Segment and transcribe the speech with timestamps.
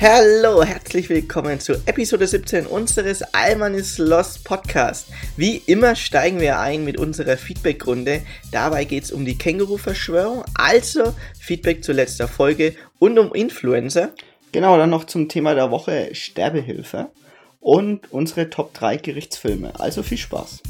[0.00, 5.08] Hallo, herzlich willkommen zu Episode 17 unseres Alman is Lost Podcast.
[5.36, 8.22] Wie immer steigen wir ein mit unserer Feedback-Runde.
[8.52, 14.10] Dabei geht es um die Känguru-Verschwörung, also Feedback zur letzten Folge und um Influencer.
[14.52, 17.10] Genau, dann noch zum Thema der Woche Sterbehilfe
[17.58, 19.80] und unsere Top 3 Gerichtsfilme.
[19.80, 20.62] Also viel Spaß.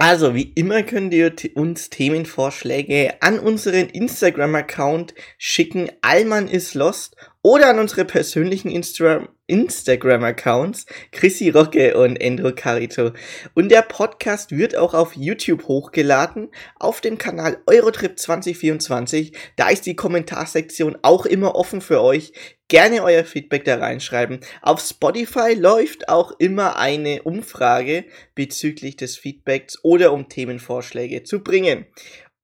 [0.00, 5.90] Also, wie immer könnt ihr uns Themenvorschläge an unseren Instagram-Account schicken.
[6.02, 13.10] Alman is lost oder an unsere persönlichen Insta Instagram-Accounts Chrissy Rocke und Endro Carito.
[13.54, 19.32] Und der Podcast wird auch auf YouTube hochgeladen, auf dem Kanal Eurotrip 2024.
[19.56, 22.32] Da ist die Kommentarsektion auch immer offen für euch.
[22.68, 24.40] Gerne euer Feedback da reinschreiben.
[24.60, 28.04] Auf Spotify läuft auch immer eine Umfrage
[28.34, 31.86] bezüglich des Feedbacks oder um Themenvorschläge zu bringen.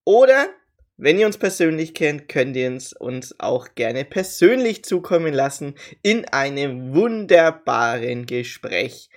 [0.04, 0.48] Oder
[0.96, 6.24] wenn ihr uns persönlich kennt, könnt ihr uns, uns auch gerne persönlich zukommen lassen in
[6.26, 9.10] einem wunderbaren Gespräch.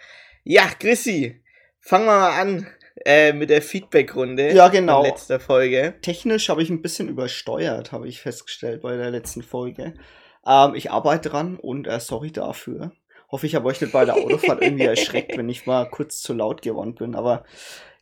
[0.43, 1.41] Ja, Chrissy,
[1.79, 2.67] fangen wir mal an
[3.05, 4.53] äh, mit der Feedback-Runde.
[4.53, 5.03] Ja, genau.
[5.03, 5.93] Letzter Folge.
[6.01, 9.93] Technisch habe ich ein bisschen übersteuert, habe ich festgestellt bei der letzten Folge.
[10.47, 12.91] Ähm, ich arbeite dran und äh, sorry dafür.
[13.29, 16.33] Hoffe, ich habe euch nicht bei der Autofahrt irgendwie erschreckt, wenn ich mal kurz zu
[16.33, 17.13] laut geworden bin.
[17.13, 17.43] Aber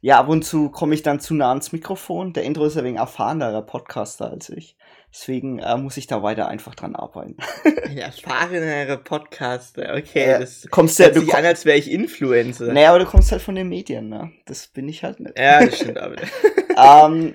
[0.02, 2.32] ja, ab und zu komme ich dann zu nah ans Mikrofon.
[2.34, 4.78] Der Intro ist ein wenig erfahrenerer Podcaster als ich.
[5.12, 7.38] Deswegen äh, muss ich da weiter einfach dran arbeiten.
[7.86, 10.30] Ein erfahrenerer Podcaster, okay.
[10.30, 12.72] Ja, das kommst hört ja, sich an, als wäre ich Influencer.
[12.72, 14.32] Naja, aber du kommst halt von den Medien, ne?
[14.46, 15.40] Das bin ich halt nicht.
[15.40, 16.18] Ja, das stimmt aber.
[17.08, 17.34] ähm,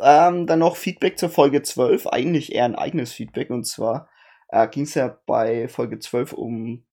[0.00, 2.08] ähm, dann noch Feedback zur Folge 12.
[2.08, 3.48] Eigentlich eher ein eigenes Feedback.
[3.48, 4.08] Und zwar
[4.52, 6.84] äh, ging es ja bei Folge 12 um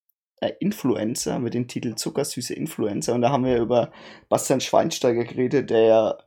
[0.42, 3.14] äh, Influencer mit dem Titel Zuckersüße Influencer.
[3.14, 3.92] Und da haben wir über
[4.30, 6.18] Bastian Schweinsteiger geredet, der ja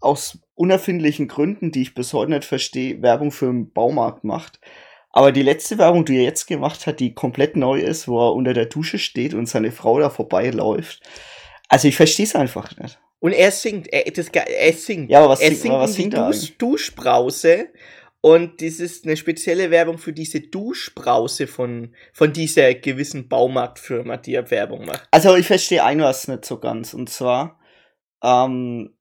[0.00, 4.60] aus unerfindlichen Gründen, die ich bis heute nicht verstehe, Werbung für den Baumarkt macht.
[5.10, 8.34] Aber die letzte Werbung, die er jetzt gemacht hat, die komplett neu ist, wo er
[8.34, 11.02] unter der Dusche steht und seine Frau da vorbeiläuft.
[11.68, 12.98] Also ich verstehe es einfach nicht.
[13.20, 15.10] Und er singt, er, das, er singt.
[15.10, 16.58] Ja, aber was er singt, singt was singt er Dusch?
[16.58, 17.68] Duschbrause.
[18.24, 24.34] Und das ist eine spezielle Werbung für diese Duschbrause von, von dieser gewissen Baumarktfirma, die
[24.34, 25.06] er Werbung macht.
[25.10, 26.94] Also ich verstehe ein was nicht so ganz.
[26.94, 27.60] Und zwar,
[28.22, 28.94] ähm,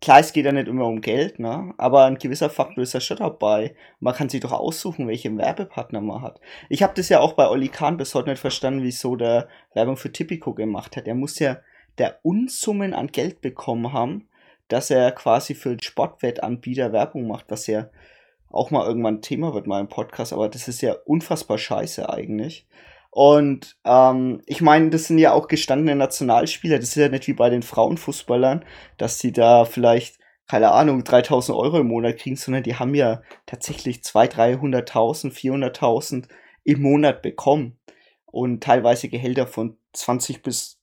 [0.00, 1.74] klar, es geht ja nicht immer um Geld, ne?
[1.76, 3.74] Aber ein gewisser Faktor ist ja schon dabei.
[3.98, 6.40] Man kann sich doch aussuchen, welche Werbepartner man hat.
[6.68, 9.96] Ich habe das ja auch bei Olli Kahn bis heute nicht verstanden, wieso der Werbung
[9.96, 11.08] für Tipico gemacht hat.
[11.08, 11.58] Er muss ja
[11.98, 14.28] der Unsummen an Geld bekommen haben,
[14.68, 17.90] dass er quasi für den Sportwettanbieter Werbung macht, was ja
[18.50, 22.66] auch mal irgendwann Thema wird mal im Podcast, aber das ist ja unfassbar scheiße eigentlich.
[23.10, 26.78] Und ähm, ich meine, das sind ja auch gestandene Nationalspieler.
[26.78, 28.64] Das ist ja nicht wie bei den Frauenfußballern,
[28.98, 33.22] dass die da vielleicht, keine Ahnung, 3000 Euro im Monat kriegen, sondern die haben ja
[33.46, 36.28] tatsächlich 200.000, 300.000, 400.000
[36.64, 37.78] im Monat bekommen.
[38.26, 40.79] Und teilweise Gehälter von 20 bis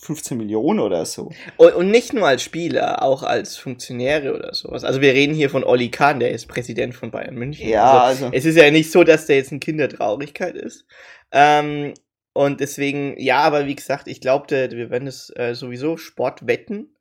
[0.00, 1.30] 15 Millionen oder so.
[1.56, 4.84] Und, nicht nur als Spieler, auch als Funktionäre oder sowas.
[4.84, 7.68] Also wir reden hier von Olli Kahn, der ist Präsident von Bayern München.
[7.68, 8.30] Ja, also.
[8.32, 10.86] Es ist ja nicht so, dass der jetzt ein Kind der Traurigkeit ist.
[11.32, 11.94] Ähm,
[12.32, 16.94] und deswegen, ja, aber wie gesagt, ich glaube, wir werden es äh, sowieso Sportwetten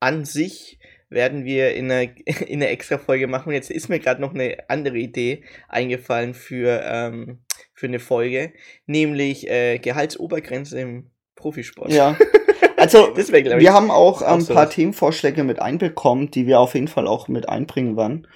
[0.00, 0.78] an sich
[1.08, 2.12] werden wir in einer,
[2.46, 3.48] in einer extra Folge machen.
[3.48, 7.38] Und jetzt ist mir gerade noch eine andere Idee eingefallen für, ähm,
[7.72, 8.52] für eine Folge,
[8.86, 11.92] nämlich äh, Gehaltsobergrenze im Profisport.
[11.92, 12.16] Ja.
[12.84, 14.68] Also, glaub ich, wir haben auch ein so paar.
[14.68, 18.26] Themenvorschläge mit einbekommen, die wir auf jeden Fall auch mit einbringen werden.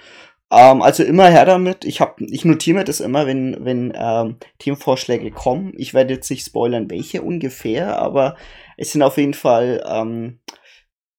[0.51, 1.85] Ähm, also immer her damit.
[1.85, 5.73] Ich hab, ich notiere mir das immer, wenn, wenn ähm, Themenvorschläge kommen.
[5.77, 8.35] Ich werde jetzt nicht spoilern, welche ungefähr, aber
[8.77, 10.39] es sind auf jeden Fall, ähm,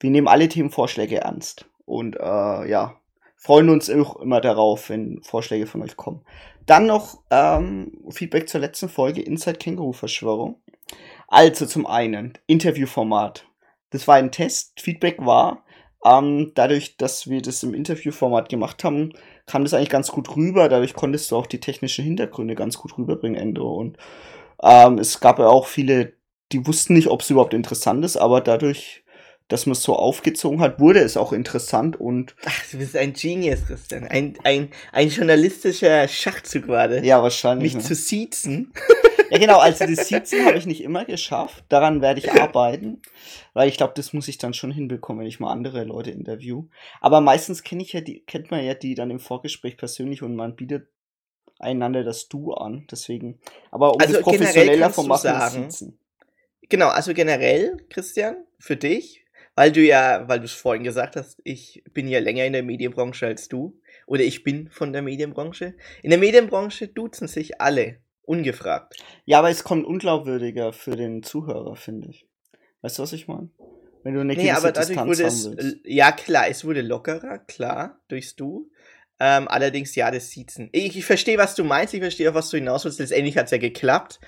[0.00, 1.66] wir nehmen alle Themenvorschläge ernst.
[1.84, 2.96] Und äh, ja,
[3.36, 6.24] freuen uns auch immer darauf, wenn Vorschläge von euch kommen.
[6.66, 10.60] Dann noch ähm, Feedback zur letzten Folge Inside Känguru Verschwörung.
[11.30, 13.46] Also zum einen Interviewformat.
[13.90, 14.80] Das war ein Test.
[14.80, 15.64] Feedback war,
[16.04, 19.12] ähm, dadurch, dass wir das im Interviewformat gemacht haben,
[19.46, 20.68] kam das eigentlich ganz gut rüber.
[20.68, 23.72] Dadurch konntest du auch die technischen Hintergründe ganz gut rüberbringen, Endo.
[23.72, 23.96] Und
[24.62, 26.14] ähm, es gab ja auch viele,
[26.50, 29.04] die wussten nicht, ob es überhaupt interessant ist, aber dadurch,
[29.50, 33.12] dass man es so aufgezogen hat, wurde es auch interessant und Ach, du bist ein
[33.12, 34.04] Genius, Christian.
[34.08, 37.04] Ein, ein, ein journalistischer Schachzug gerade.
[37.04, 37.74] ja, wahrscheinlich.
[37.74, 37.88] Mich ne?
[37.88, 38.72] zu siezen.
[39.30, 41.64] Ja, genau, also das Siezen habe ich nicht immer geschafft.
[41.68, 43.00] Daran werde ich arbeiten.
[43.52, 46.64] Weil ich glaube, das muss ich dann schon hinbekommen, wenn ich mal andere Leute interview.
[47.00, 50.34] Aber meistens kenne ich ja die, kennt man ja die dann im Vorgespräch persönlich und
[50.34, 50.88] man bietet
[51.60, 52.86] einander das Du an.
[52.90, 53.38] Deswegen.
[53.70, 55.98] Aber um Also das generell professioneller sagen- ist Siezen.
[56.68, 59.19] Genau, also generell, Christian, für dich,
[59.60, 62.62] weil du ja, weil du es vorhin gesagt hast, ich bin ja länger in der
[62.62, 65.74] Medienbranche als du oder ich bin von der Medienbranche.
[66.02, 68.96] In der Medienbranche duzen sich alle, ungefragt.
[69.26, 72.26] Ja, aber es kommt unglaubwürdiger für den Zuhörer, finde ich.
[72.80, 73.50] Weißt du, was ich meine?
[74.02, 75.76] Wenn du eine Nee, aber dadurch Distanz wurde es, willst.
[75.84, 78.70] ja klar, es wurde lockerer, klar, durchs Du.
[79.18, 80.70] Ähm, allerdings, ja, das Siezen.
[80.72, 82.98] Ich, ich verstehe, was du meinst, ich verstehe auch, was du hinaus willst.
[82.98, 84.20] Letztendlich hat es ja geklappt.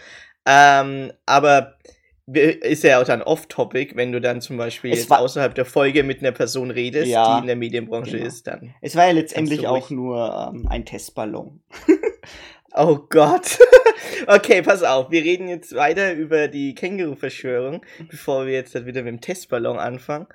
[0.44, 1.79] Ähm, aber
[2.27, 6.21] ist ja auch dann off-topic, wenn du dann zum Beispiel jetzt außerhalb der Folge mit
[6.21, 8.27] einer Person redest, Ja, die in der Medienbranche genau.
[8.27, 8.75] ist, dann.
[8.81, 11.61] Es war ja letztendlich auch nur ähm, ein Testballon.
[12.75, 13.59] Oh Gott.
[14.27, 15.11] okay, pass auf.
[15.11, 20.27] Wir reden jetzt weiter über die Känguru-Verschwörung, bevor wir jetzt wieder mit dem Testballon anfangen.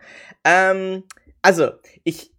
[0.44, 1.04] Ähm,
[1.42, 1.72] also,
[2.04, 2.32] ich,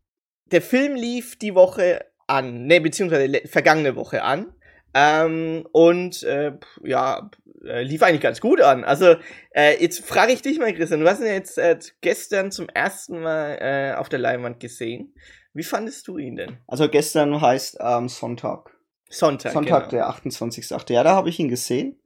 [0.52, 4.52] der Film lief die Woche an, ne, beziehungsweise vergangene Woche an.
[4.94, 6.52] Ähm, und äh,
[6.84, 7.28] ja,
[7.64, 8.84] äh, lief eigentlich ganz gut an.
[8.84, 9.16] Also,
[9.54, 13.20] äh, jetzt frage ich dich mal, Christian, du hast ihn jetzt äh, gestern zum ersten
[13.20, 15.14] Mal äh, auf der Leinwand gesehen.
[15.54, 16.58] Wie fandest du ihn denn?
[16.66, 18.76] Also gestern heißt ähm, Sonntag.
[19.10, 19.52] Sonntag.
[19.52, 20.04] Sonntag, genau.
[20.04, 20.92] der 28.8.
[20.92, 22.00] Ja, da habe ich ihn gesehen.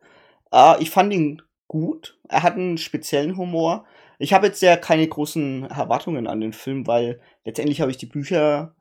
[0.53, 2.19] Äh, ich fand ihn gut.
[2.29, 3.85] Er hat einen speziellen Humor.
[4.19, 8.07] Ich habe jetzt ja keine großen Erwartungen an den Film, weil letztendlich habe ich die
[8.07, 8.77] Bücher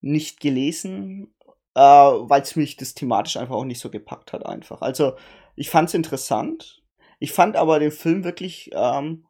[0.00, 1.34] nicht gelesen,
[1.74, 4.82] äh, weil es mich das thematisch einfach auch nicht so gepackt hat einfach.
[4.82, 5.14] Also
[5.56, 6.82] ich fand es interessant.
[7.18, 9.26] Ich fand aber den Film wirklich ähm,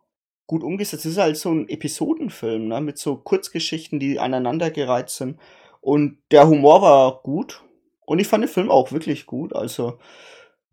[0.46, 1.04] gut umgesetzt.
[1.04, 5.38] Es ist halt so ein Episodenfilm, ne, mit so Kurzgeschichten, die aneinandergereiht sind.
[5.80, 7.62] Und der Humor war gut.
[8.04, 9.54] Und ich fand den Film auch wirklich gut.
[9.54, 9.98] Also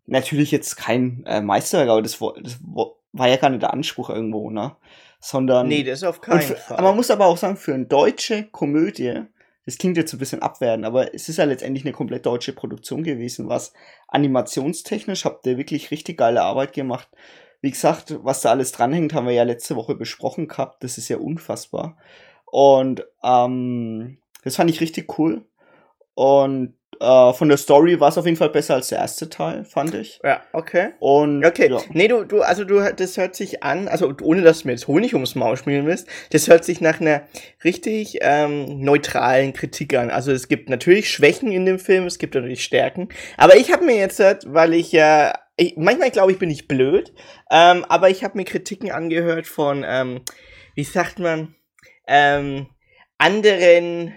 [0.06, 2.58] natürlich jetzt kein äh, Meisterwerk, aber das, das
[3.12, 4.76] war ja gar nicht der Anspruch irgendwo, ne?
[5.20, 5.68] Sondern.
[5.68, 6.76] Nee, das auf und keinen für, Fall.
[6.76, 9.22] aber man muss aber auch sagen, für eine deutsche Komödie,
[9.68, 13.02] das klingt jetzt ein bisschen abwertend, aber es ist ja letztendlich eine komplett deutsche Produktion
[13.02, 13.74] gewesen, was
[14.06, 17.06] animationstechnisch habt ihr wirklich richtig geile Arbeit gemacht.
[17.60, 20.82] Wie gesagt, was da alles dranhängt, haben wir ja letzte Woche besprochen gehabt.
[20.82, 21.98] Das ist ja unfassbar.
[22.46, 25.44] Und ähm, das fand ich richtig cool.
[26.14, 29.64] Und äh, von der Story war es auf jeden Fall besser als der erste Teil,
[29.64, 30.20] fand ich.
[30.24, 30.90] Ja, okay.
[30.98, 31.80] Und Okay, ja.
[31.90, 34.88] nee, du, du, also du, das hört sich an, also ohne dass du mir jetzt
[34.88, 37.22] Honig ums Maul schmieren willst, das hört sich nach einer
[37.64, 40.10] richtig ähm, neutralen Kritik an.
[40.10, 43.84] Also es gibt natürlich Schwächen in dem Film, es gibt natürlich Stärken, aber ich habe
[43.84, 47.12] mir jetzt, halt, weil ich ja, ich, manchmal glaube ich, bin ich blöd,
[47.50, 50.22] ähm, aber ich habe mir Kritiken angehört von, ähm,
[50.74, 51.54] wie sagt man,
[52.06, 52.68] ähm,
[53.18, 54.14] anderen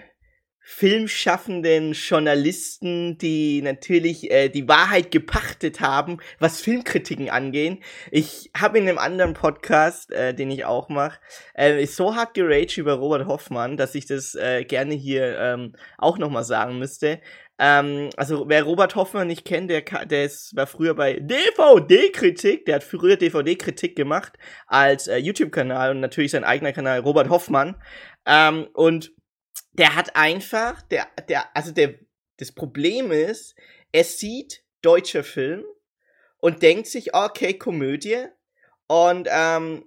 [0.74, 7.78] filmschaffenden Journalisten, die natürlich äh, die Wahrheit gepachtet haben, was Filmkritiken angehen.
[8.10, 11.20] Ich habe in einem anderen Podcast, äh, den ich auch mache,
[11.54, 16.16] äh, so hart geraged über Robert Hoffmann, dass ich das äh, gerne hier ähm, auch
[16.16, 17.20] nochmal sagen müsste.
[17.58, 22.76] Ähm, also wer Robert Hoffmann nicht kennt, der, der ist, war früher bei DVD-Kritik, der
[22.76, 27.76] hat früher DVD-Kritik gemacht als äh, YouTube-Kanal und natürlich sein eigener Kanal Robert Hoffmann.
[28.26, 29.12] Ähm, und
[29.72, 31.94] der hat einfach, der, der, also der,
[32.38, 33.54] das Problem ist,
[33.92, 35.64] er sieht deutscher Film
[36.38, 38.26] und denkt sich, okay, Komödie
[38.86, 39.84] und ähm,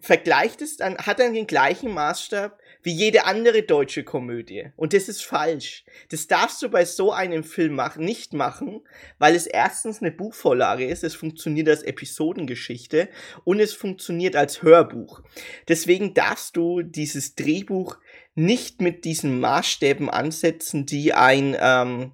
[0.00, 4.70] vergleicht es dann, hat dann den gleichen Maßstab wie jede andere deutsche Komödie.
[4.76, 5.84] Und das ist falsch.
[6.10, 8.86] Das darfst du bei so einem Film machen, nicht machen,
[9.18, 13.08] weil es erstens eine Buchvorlage ist, es funktioniert als Episodengeschichte
[13.44, 15.22] und es funktioniert als Hörbuch.
[15.68, 17.96] Deswegen darfst du dieses Drehbuch
[18.36, 22.12] nicht mit diesen Maßstäben ansetzen, die ein, ähm,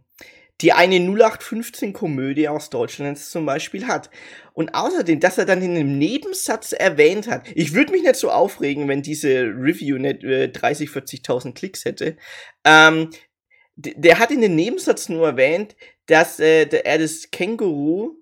[0.60, 4.08] die eine 0815-Komödie aus Deutschland zum Beispiel hat.
[4.54, 8.30] Und außerdem, dass er dann in einem Nebensatz erwähnt hat, ich würde mich nicht so
[8.30, 12.16] aufregen, wenn diese Review nicht äh, 30, 40.000 Klicks hätte.
[12.64, 13.10] Ähm,
[13.74, 15.74] der hat in dem Nebensatz nur erwähnt,
[16.06, 18.16] dass äh, er das Känguru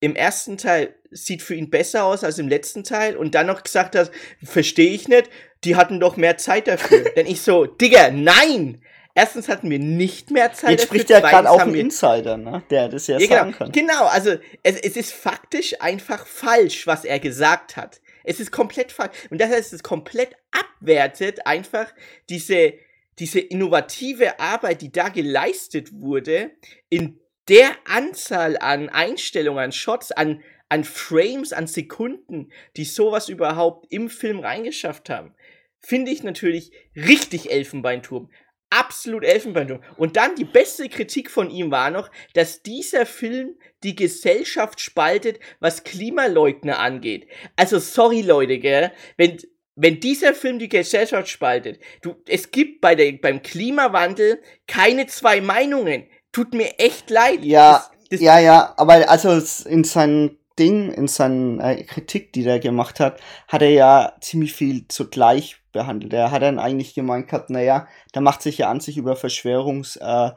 [0.00, 3.62] im ersten Teil sieht für ihn besser aus als im letzten Teil und dann noch
[3.62, 4.10] gesagt hat,
[4.42, 5.30] verstehe ich nicht,
[5.64, 7.04] die hatten doch mehr Zeit dafür.
[7.16, 8.82] Denn ich so, Digga, nein!
[9.16, 10.98] Erstens hatten wir nicht mehr Zeit Jetzt dafür.
[10.98, 12.64] spricht ja gerade auch ein Insider, ne?
[12.68, 13.72] der das ja, ja, sagen genau, kann.
[13.72, 14.32] genau, also
[14.64, 18.00] es, es ist faktisch einfach falsch, was er gesagt hat.
[18.24, 19.12] Es ist komplett falsch.
[19.30, 21.94] Und das heißt, es komplett abwertet einfach
[22.28, 22.74] diese,
[23.20, 26.50] diese innovative Arbeit, die da geleistet wurde,
[26.88, 33.86] in der Anzahl an Einstellungen, an Shots, an, an Frames, an Sekunden, die sowas überhaupt
[33.90, 35.34] im Film reingeschafft haben.
[35.80, 38.30] Finde ich natürlich richtig Elfenbeinturm.
[38.70, 39.82] Absolut Elfenbeinturm.
[39.96, 45.38] Und dann die beste Kritik von ihm war noch, dass dieser Film die Gesellschaft spaltet,
[45.60, 47.28] was Klimaleugner angeht.
[47.54, 49.38] Also sorry Leute, gell, wenn
[49.76, 55.40] wenn dieser Film die Gesellschaft spaltet, du, es gibt bei der, beim Klimawandel keine zwei
[55.40, 56.06] Meinungen.
[56.32, 57.44] Tut mir echt leid.
[57.44, 62.44] Ja, Das, das, Ja, ja, aber also in seinen Ding, in seiner äh, Kritik, die
[62.44, 66.12] er gemacht hat, hat er ja ziemlich viel zugleich behandelt.
[66.12, 69.96] Er hat dann eigentlich gemeint gehabt, naja, da macht sich ja an sich über Verschwörungs,
[69.96, 70.30] äh,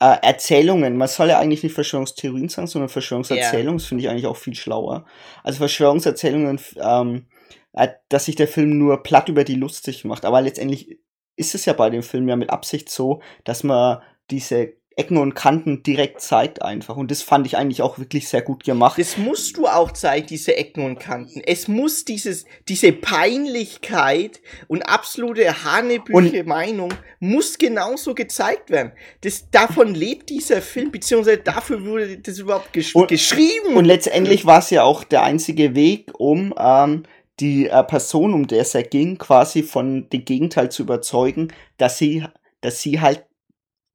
[0.00, 0.96] äh, Erzählungen.
[0.96, 3.78] Man soll ja eigentlich nicht Verschwörungstheorien sagen, sondern Verschwörungserzählungen.
[3.78, 5.04] Das finde ich eigentlich auch viel schlauer.
[5.44, 7.26] Also Verschwörungserzählungen, ähm,
[7.74, 10.24] äh, dass sich der Film nur platt über die lustig macht.
[10.24, 10.98] Aber letztendlich
[11.36, 14.00] ist es ja bei dem Film ja mit Absicht so, dass man
[14.30, 16.96] diese Ecken und Kanten direkt zeigt einfach.
[16.96, 18.98] Und das fand ich eigentlich auch wirklich sehr gut gemacht.
[18.98, 21.40] Das musst du auch zeigen, diese Ecken und Kanten.
[21.46, 28.92] Es muss dieses, diese Peinlichkeit und absolute hanebüche Meinung muss genauso gezeigt werden.
[29.22, 33.76] Das, davon lebt dieser Film, beziehungsweise dafür wurde das überhaupt gesch und, geschrieben.
[33.76, 37.04] Und letztendlich war es ja auch der einzige Weg, um ähm,
[37.38, 41.96] die äh, Person, um der es ja ging, quasi von dem Gegenteil zu überzeugen, dass
[41.96, 42.24] sie,
[42.60, 43.24] dass sie halt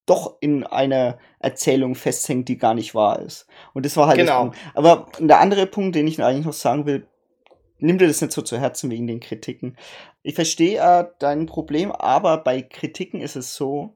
[0.05, 3.47] doch in einer Erzählung festhängt, die gar nicht wahr ist.
[3.73, 4.51] Und das war halt genau.
[4.73, 7.07] Aber der andere Punkt, den ich eigentlich noch sagen will,
[7.79, 9.77] nimm dir das nicht so zu Herzen wegen den Kritiken.
[10.23, 13.95] Ich verstehe äh, dein Problem, aber bei Kritiken ist es so,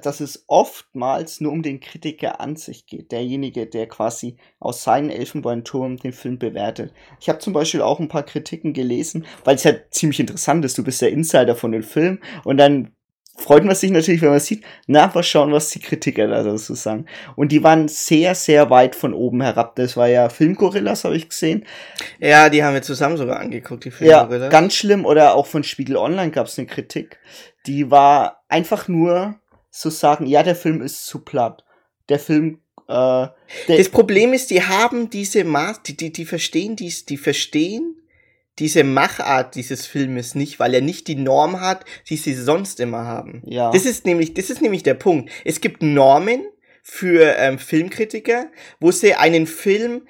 [0.00, 5.10] dass es oftmals nur um den Kritiker an sich geht, derjenige, der quasi aus seinem
[5.10, 6.92] Elfenbeinturm den Film bewertet.
[7.20, 10.78] Ich habe zum Beispiel auch ein paar Kritiken gelesen, weil es ja ziemlich interessant ist.
[10.78, 12.94] Du bist der Insider von dem Film und dann
[13.36, 16.74] freut man sich natürlich, wenn man sieht, na, mal schauen, was die Kritiker da dazu
[16.74, 17.06] sagen.
[17.34, 19.76] Und die waren sehr, sehr weit von oben herab.
[19.76, 21.64] Das war ja Filmgorillas, habe ich gesehen.
[22.18, 24.42] Ja, die haben wir zusammen sogar angeguckt, die Filmgorillas.
[24.42, 25.04] Ja, ganz schlimm.
[25.04, 27.18] Oder auch von Spiegel Online gab es eine Kritik.
[27.66, 29.36] Die war einfach nur
[29.70, 31.64] zu sagen, ja, der Film ist zu platt.
[32.08, 32.58] Der Film
[32.88, 33.26] äh,
[33.68, 37.96] das Problem ist, die haben diese Maß, die, die, die verstehen dies, die verstehen
[38.58, 43.04] diese Machart dieses Filmes nicht, weil er nicht die Norm hat, die sie sonst immer
[43.04, 43.42] haben.
[43.46, 43.70] Ja.
[43.70, 45.30] Das ist nämlich, das ist nämlich der Punkt.
[45.44, 46.44] Es gibt Normen
[46.82, 50.06] für ähm, Filmkritiker, wo sie einen Film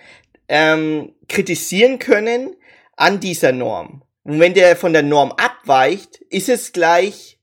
[0.48, 2.56] ähm, kritisieren können
[2.96, 4.02] an dieser Norm.
[4.24, 7.38] Und wenn der von der Norm abweicht, ist es gleich,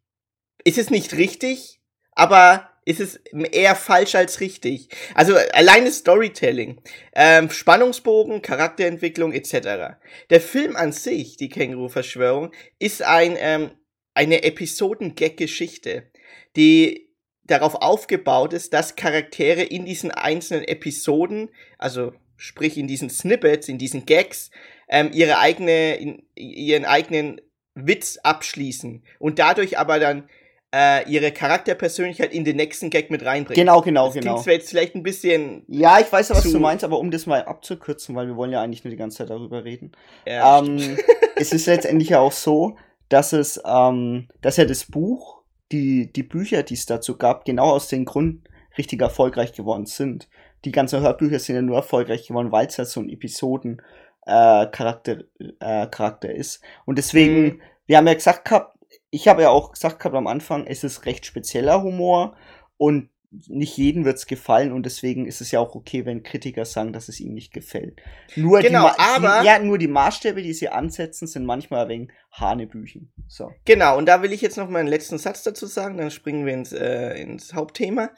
[0.63, 1.79] ist es nicht richtig,
[2.12, 3.16] aber ist es
[3.52, 4.90] eher falsch als richtig.
[5.14, 6.82] Also alleine Storytelling,
[7.14, 9.98] ähm, Spannungsbogen, Charakterentwicklung etc.
[10.30, 13.72] Der Film an sich, die Känguru-Verschwörung, ist ein, ähm,
[14.14, 16.12] eine Episoden-Gag-Geschichte,
[16.56, 17.10] die
[17.44, 23.78] darauf aufgebaut ist, dass Charaktere in diesen einzelnen Episoden, also sprich in diesen Snippets, in
[23.78, 24.52] diesen Gags,
[24.88, 27.42] ähm, ihre eigene, in, ihren eigenen
[27.76, 30.30] Witz abschließen und dadurch aber dann
[30.74, 33.66] äh, ihre Charakterpersönlichkeit in den nächsten Gag mit reinbringen.
[33.66, 34.36] Genau, genau, das genau.
[34.38, 35.64] Das jetzt vielleicht ein bisschen.
[35.68, 38.52] Ja, ich weiß ja, was du meinst, aber um das mal abzukürzen, weil wir wollen
[38.52, 39.92] ja eigentlich nur die ganze Zeit darüber reden.
[40.28, 40.98] Ja, ähm,
[41.36, 42.78] es ist letztendlich ja auch so,
[43.10, 47.72] dass es, ähm, dass ja das Buch, die, die Bücher, die es dazu gab, genau
[47.72, 48.48] aus dem Grund
[48.78, 50.28] richtig erfolgreich geworden sind.
[50.66, 53.82] Die ganzen Hörbücher sind ja nur erfolgreich geworden, weil es ja so ein Episoden
[54.26, 55.18] äh, Charakter,
[55.60, 56.62] äh, Charakter ist.
[56.86, 57.62] Und deswegen, mhm.
[57.88, 58.79] wir haben ja gesagt gehabt,
[59.12, 62.36] ich habe ja auch gesagt gehabt am Anfang, es ist recht spezieller Humor
[62.78, 63.10] und
[63.48, 67.10] nicht jedem wird's gefallen und deswegen ist es ja auch okay, wenn Kritiker sagen, dass
[67.10, 68.01] es ihnen nicht gefällt.
[68.36, 73.12] Nur genau, die, aber ja, nur die Maßstäbe, die sie ansetzen, sind manchmal wenig Hanebüchen.
[73.28, 73.51] So.
[73.66, 76.46] Genau, und da will ich jetzt noch mal einen letzten Satz dazu sagen, dann springen
[76.46, 78.10] wir ins, äh, ins Hauptthema.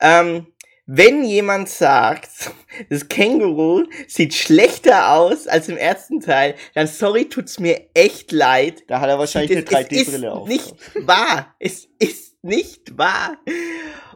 [0.00, 0.46] Ähm,
[0.92, 2.50] wenn jemand sagt,
[2.90, 8.82] das Känguru sieht schlechter aus als im ersten Teil, dann sorry, tut's mir echt leid.
[8.88, 10.48] Da hat er wahrscheinlich eine 3D-Brille auf.
[10.48, 10.74] Nicht
[11.06, 11.54] wahr.
[11.60, 13.38] Es ist nicht wahr.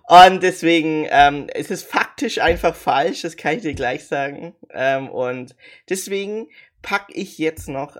[0.09, 4.57] Und deswegen ähm, es ist faktisch einfach falsch, das kann ich dir gleich sagen.
[4.71, 5.55] Ähm, und
[5.89, 6.49] deswegen
[6.85, 7.97] pack ich jetzt noch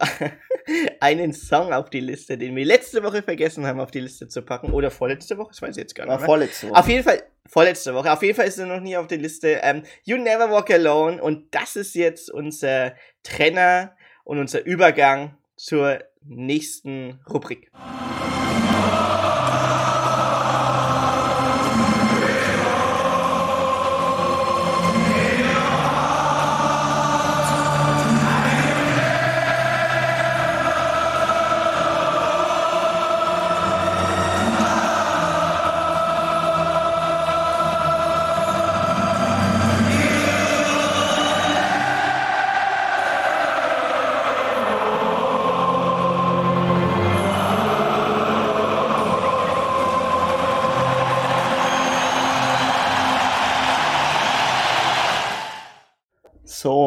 [1.01, 4.43] einen Song auf die Liste, den wir letzte Woche vergessen haben, auf die Liste zu
[4.43, 4.73] packen.
[4.73, 6.19] Oder vorletzte Woche, das weiß ich jetzt gar nicht.
[6.19, 6.27] Mehr.
[6.27, 6.79] Vorletzte Woche.
[6.79, 8.13] Auf jeden Fall, vorletzte Woche.
[8.13, 9.61] Auf jeden Fall ist er noch nie auf der Liste.
[9.63, 11.21] Ähm, you Never Walk Alone.
[11.21, 17.71] Und das ist jetzt unser Trenner und unser Übergang zur nächsten Rubrik.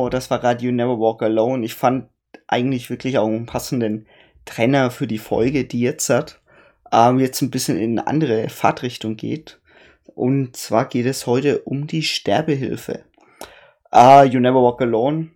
[0.09, 1.65] Das war gerade You Never Walk Alone.
[1.65, 2.09] Ich fand
[2.47, 4.07] eigentlich wirklich auch einen passenden
[4.45, 6.41] Trenner für die Folge, die jetzt hat,
[6.91, 9.59] ähm, jetzt ein bisschen in eine andere Fahrtrichtung geht.
[10.15, 13.03] Und zwar geht es heute um die Sterbehilfe.
[13.93, 15.29] Uh, you Never Walk Alone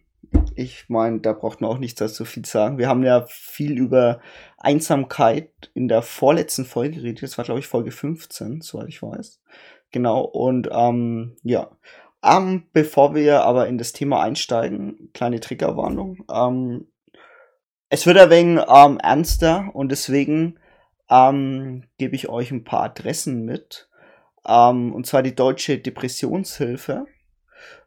[0.55, 2.77] Ich meine, da braucht man auch nicht dazu viel sagen.
[2.77, 4.21] Wir haben ja viel über
[4.57, 7.23] Einsamkeit in der vorletzten Folge geredet.
[7.23, 9.41] Das war, glaube ich, Folge 15, soweit ich weiß.
[9.91, 11.69] Genau, und ähm, ja.
[12.23, 16.23] Ähm, bevor wir aber in das Thema einsteigen, kleine Triggerwarnung.
[16.31, 16.87] Ähm,
[17.89, 20.59] es wird ein wenig ähm, ernster und deswegen
[21.09, 23.89] ähm, gebe ich euch ein paar Adressen mit.
[24.47, 27.07] Ähm, und zwar die Deutsche Depressionshilfe.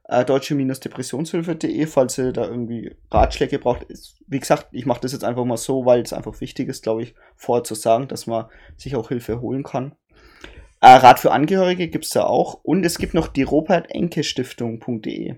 [0.06, 3.86] Äh, deutsche-depressionshilfe.de, falls ihr da irgendwie Ratschläge braucht.
[4.26, 7.02] Wie gesagt, ich mache das jetzt einfach mal so, weil es einfach wichtig ist, glaube
[7.02, 9.94] ich, vorher zu sagen, dass man sich auch Hilfe holen kann.
[10.80, 12.60] Äh, Rat für Angehörige gibt es da auch.
[12.62, 15.36] Und es gibt noch die Robert-Enke-Stiftung.de.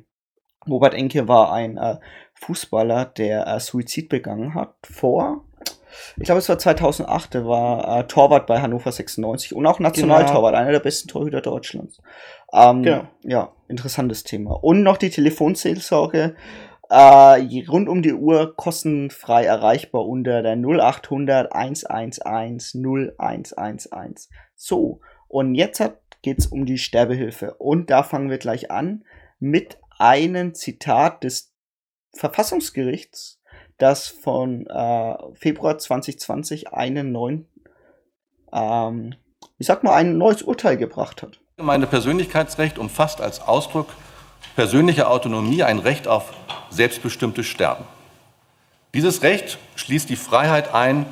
[0.69, 1.99] Robert Enke war ein äh,
[2.35, 5.47] Fußballer, der äh, Suizid begangen hat vor,
[6.16, 10.52] ich glaube, es war 2008, der war äh, Torwart bei Hannover 96 und auch Nationaltorwart,
[10.52, 10.62] genau.
[10.62, 11.99] einer der besten Torhüter Deutschlands.
[12.52, 13.05] Ähm, genau.
[13.23, 14.52] Ja, interessantes Thema.
[14.62, 16.35] Und noch die Telefonseelsorge,
[16.88, 24.28] äh, rund um die Uhr kostenfrei erreichbar unter der 0800 111 0111.
[24.55, 25.83] So, und jetzt
[26.23, 27.54] geht es um die Sterbehilfe.
[27.54, 29.04] Und da fangen wir gleich an
[29.38, 31.52] mit einem Zitat des
[32.14, 33.40] Verfassungsgerichts,
[33.78, 37.47] das von äh, Februar 2020 einen neuen,
[38.52, 39.14] ähm,
[39.59, 41.40] ich sag mal, ein neues Urteil gebracht hat.
[41.59, 43.88] Meine Persönlichkeitsrecht umfasst als Ausdruck
[44.54, 46.33] persönlicher Autonomie ein Recht auf
[46.71, 47.85] selbstbestimmtes Sterben.
[48.95, 51.06] Dieses Recht schließt die Freiheit ein,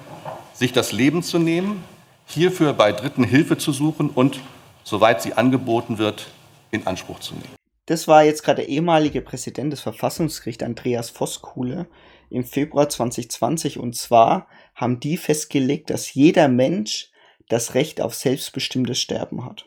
[0.54, 1.85] sich das Leben zu nehmen,
[2.26, 4.40] hierfür bei Dritten Hilfe zu suchen und,
[4.83, 6.26] soweit sie angeboten wird,
[6.71, 7.54] in Anspruch zu nehmen.
[7.87, 11.87] Das war jetzt gerade der ehemalige Präsident des Verfassungsgerichts, Andreas Voskuhle,
[12.31, 13.78] im Februar 2020.
[13.78, 17.11] Und zwar haben die festgelegt, dass jeder Mensch
[17.49, 19.66] das Recht auf selbstbestimmtes Sterben hat.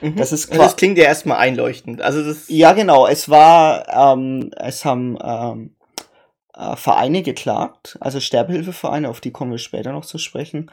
[0.00, 0.16] Mhm.
[0.16, 2.02] Das, ist das klingt ja erstmal einleuchtend.
[2.02, 3.06] Also das ja, genau.
[3.06, 5.76] Es war, ähm, es haben ähm,
[6.54, 10.70] äh, Vereine geklagt, also Sterbehilfevereine, auf die kommen wir später noch zu sprechen,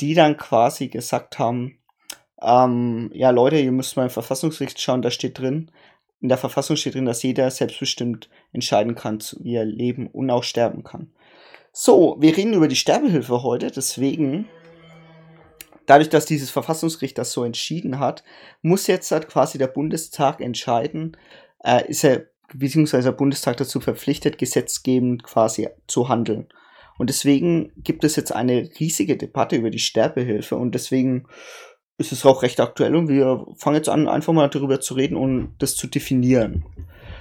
[0.00, 1.78] die dann quasi gesagt haben,
[2.40, 5.70] ähm, ja Leute, ihr müsst mal im Verfassungsgericht schauen, da steht drin,
[6.20, 10.44] in der Verfassung steht drin, dass jeder selbstbestimmt entscheiden kann, wie er leben und auch
[10.44, 11.12] sterben kann.
[11.72, 14.48] So, wir reden über die Sterbehilfe heute, deswegen,
[15.86, 18.22] dadurch, dass dieses Verfassungsgericht das so entschieden hat,
[18.60, 21.16] muss jetzt halt quasi der Bundestag entscheiden,
[21.64, 26.48] äh, ist er, beziehungsweise der Bundestag dazu verpflichtet, gesetzgebend quasi zu handeln.
[27.02, 31.26] Und deswegen gibt es jetzt eine riesige Debatte über die Sterbehilfe und deswegen
[31.98, 35.16] ist es auch recht aktuell und wir fangen jetzt an, einfach mal darüber zu reden
[35.16, 36.64] und das zu definieren.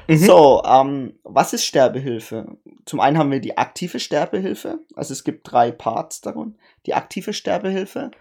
[0.08, 0.18] Mhm.
[0.18, 2.60] So, ähm, was ist Sterbehilfe?
[2.86, 6.60] Zum einen haben wir die aktive Sterbehilfe, also es gibt drei Parts darin.
[6.86, 8.12] Die aktive Sterbehilfe,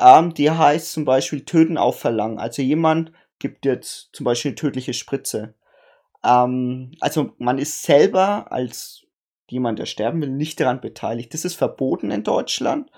[0.00, 2.38] ähm, die heißt zum Beispiel Töten auf Verlangen.
[2.38, 5.52] Also jemand gibt jetzt zum Beispiel eine tödliche Spritze.
[6.24, 9.03] Ähm, also man ist selber als
[9.48, 11.34] jemand, der sterben will, nicht daran beteiligt.
[11.34, 12.90] Das ist verboten in Deutschland.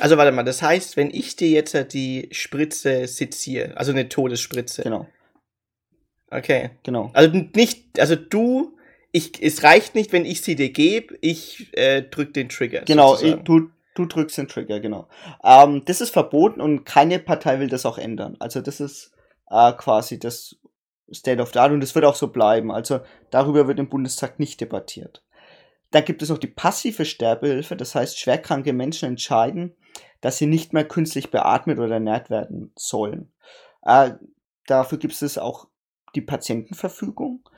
[0.00, 4.82] Also warte mal, das heißt, wenn ich dir jetzt die Spritze seziere, also eine Todesspritze.
[4.82, 5.06] Genau.
[6.30, 6.70] Okay.
[6.82, 7.10] Genau.
[7.12, 8.76] Also nicht, also du,
[9.12, 12.82] ich, es reicht nicht, wenn ich sie dir gebe, ich äh, drück den Trigger.
[12.82, 15.08] Genau, ich, du, du drückst den Trigger, genau.
[15.44, 18.36] Ähm, das ist verboten und keine Partei will das auch ändern.
[18.40, 19.12] Also das ist
[19.48, 20.56] äh, quasi das
[21.12, 22.72] State of the Art und das wird auch so bleiben.
[22.72, 25.23] Also darüber wird im Bundestag nicht debattiert.
[25.94, 29.76] Dann gibt es noch die passive Sterbehilfe, das heißt, schwerkranke Menschen entscheiden,
[30.20, 33.32] dass sie nicht mehr künstlich beatmet oder ernährt werden sollen.
[33.82, 34.14] Äh,
[34.66, 35.68] dafür gibt es auch
[36.16, 37.48] die Patientenverfügung.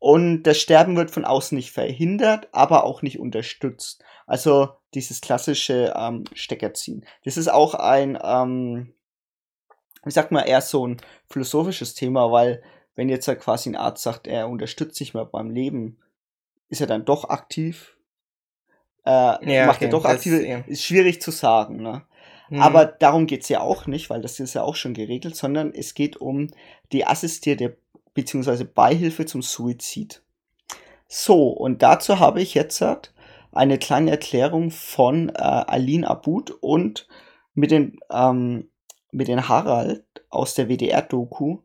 [0.00, 4.02] Und das Sterben wird von außen nicht verhindert, aber auch nicht unterstützt.
[4.26, 7.06] Also dieses klassische ähm, Steckerziehen.
[7.24, 8.92] Das ist auch ein, ähm,
[10.04, 10.96] ich sag mal, eher so ein
[11.30, 12.60] philosophisches Thema, weil
[12.96, 16.00] wenn jetzt halt quasi ein Arzt sagt, er unterstützt sich mehr beim Leben,
[16.74, 17.96] ist er dann doch aktiv?
[19.06, 20.32] Äh, ja, macht okay, er doch aktiv?
[20.66, 21.76] Ist schwierig zu sagen.
[21.76, 22.02] Ne?
[22.50, 22.60] Mhm.
[22.60, 25.72] Aber darum geht es ja auch nicht, weil das ist ja auch schon geregelt, sondern
[25.72, 26.50] es geht um
[26.92, 27.76] die assistierte
[28.14, 28.64] bzw.
[28.64, 30.22] Beihilfe zum Suizid.
[31.06, 32.84] So, und dazu habe ich jetzt
[33.52, 37.06] eine kleine Erklärung von äh, Aline Abud und
[37.54, 38.68] mit den, ähm,
[39.12, 41.58] mit den Harald aus der WDR-Doku,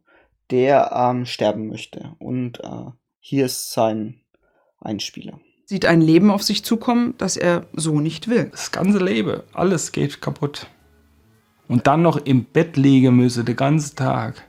[0.51, 2.15] der ähm, sterben möchte.
[2.19, 4.21] Und äh, hier ist sein
[4.81, 5.39] Einspieler.
[5.65, 8.49] Sieht ein Leben auf sich zukommen, das er so nicht will.
[8.51, 10.67] Das ganze Leben, alles geht kaputt
[11.69, 14.43] und dann noch im Bett liegen müsse den ganzen Tag,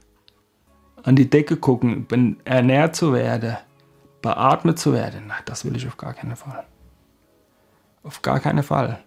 [1.05, 2.07] an die Decke gucken,
[2.45, 3.57] ernährt zu werden,
[4.23, 6.65] beatmet zu werden, na, das will ich auf gar keinen Fall.
[8.03, 8.99] Auf gar keinen Fall.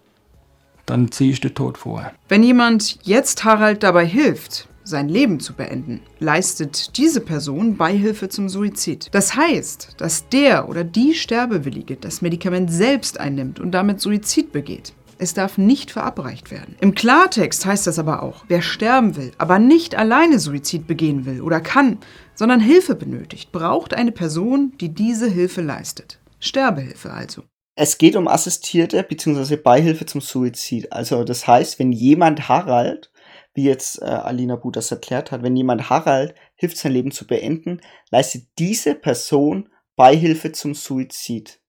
[0.86, 2.10] Dann ziehe ich den Tod vor.
[2.28, 8.48] Wenn jemand jetzt Harald dabei hilft, sein Leben zu beenden, leistet diese Person Beihilfe zum
[8.48, 9.08] Suizid.
[9.12, 14.92] Das heißt, dass der oder die Sterbewillige das Medikament selbst einnimmt und damit Suizid begeht.
[15.18, 16.76] Es darf nicht verabreicht werden.
[16.80, 21.40] Im Klartext heißt das aber auch, wer sterben will, aber nicht alleine Suizid begehen will
[21.40, 21.98] oder kann,
[22.34, 26.18] sondern Hilfe benötigt, braucht eine Person, die diese Hilfe leistet.
[26.40, 27.44] Sterbehilfe also.
[27.76, 29.56] Es geht um assistierte bzw.
[29.56, 30.92] Beihilfe zum Suizid.
[30.92, 33.10] Also das heißt, wenn jemand Harald,
[33.54, 37.26] wie jetzt äh, Alina But das erklärt hat, wenn jemand Harald hilft, sein Leben zu
[37.26, 41.60] beenden, leistet diese Person Beihilfe zum Suizid.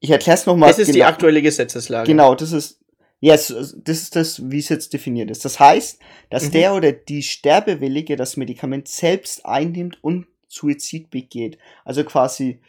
[0.00, 0.70] Ich erkläre es nochmal.
[0.70, 0.96] Das ist genau.
[0.96, 2.06] die aktuelle Gesetzeslage.
[2.06, 2.80] Genau, das ist,
[3.20, 5.44] yes, das ist das, wie es jetzt definiert ist.
[5.44, 6.50] Das heißt, dass mhm.
[6.52, 11.58] der oder die Sterbewillige das Medikament selbst einnimmt und Suizid begeht.
[11.84, 12.60] Also quasi,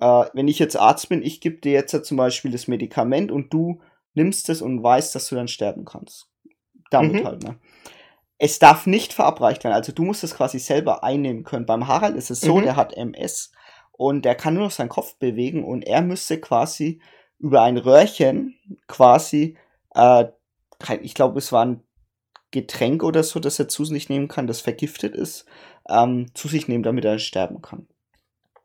[0.00, 3.52] äh, wenn ich jetzt Arzt bin, ich gebe dir jetzt zum Beispiel das Medikament und
[3.52, 3.82] du
[4.14, 6.28] nimmst es und weißt, dass du dann sterben kannst.
[6.90, 7.24] Damit mhm.
[7.24, 7.56] halt, ne?
[8.38, 9.74] Es darf nicht verabreicht werden.
[9.74, 11.66] Also du musst es quasi selber einnehmen können.
[11.66, 12.64] Beim Harald ist es so, mhm.
[12.64, 13.52] der hat MS
[13.92, 17.00] und der kann nur noch seinen Kopf bewegen und er müsste quasi
[17.38, 18.56] über ein Röhrchen
[18.88, 19.56] quasi,
[19.94, 20.26] äh,
[21.00, 21.82] ich glaube, es war ein
[22.50, 25.44] Getränk oder so, das er zu sich nehmen kann, das vergiftet ist,
[25.88, 27.86] ähm, zu sich nehmen, damit er sterben kann.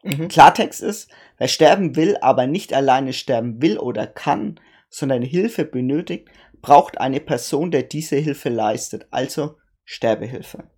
[0.03, 0.27] Mhm.
[0.29, 6.29] Klartext ist, wer sterben will, aber nicht alleine sterben will oder kann, sondern Hilfe benötigt,
[6.61, 10.69] braucht eine Person, der diese Hilfe leistet, also Sterbehilfe.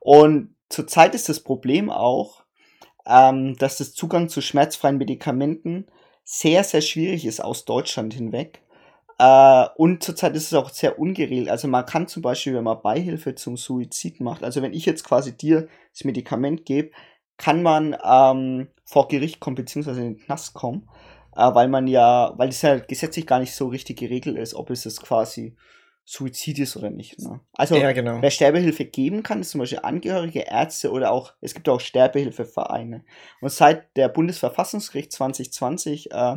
[0.00, 2.44] Und zurzeit ist das Problem auch,
[3.06, 5.86] ähm, dass das Zugang zu schmerzfreien Medikamenten
[6.24, 8.62] sehr, sehr schwierig ist aus Deutschland hinweg.
[9.18, 11.48] Äh, und zurzeit ist es auch sehr ungeregelt.
[11.48, 15.04] Also man kann zum Beispiel, wenn man Beihilfe zum Suizid macht, also wenn ich jetzt
[15.04, 16.90] quasi dir das Medikament gebe,
[17.36, 20.88] kann man ähm, vor Gericht kommen, beziehungsweise in den Knast kommen,
[21.32, 24.82] weil man ja, weil es ja gesetzlich gar nicht so richtig geregelt ist, ob es
[24.82, 25.56] das quasi
[26.04, 27.20] Suizid ist oder nicht.
[27.20, 27.40] Ne?
[27.52, 28.20] Also ja, genau.
[28.20, 33.04] wer Sterbehilfe geben kann, ist zum Beispiel Angehörige, Ärzte oder auch, es gibt auch Sterbehilfevereine.
[33.40, 36.36] Und seit der Bundesverfassungsgericht 2020 äh,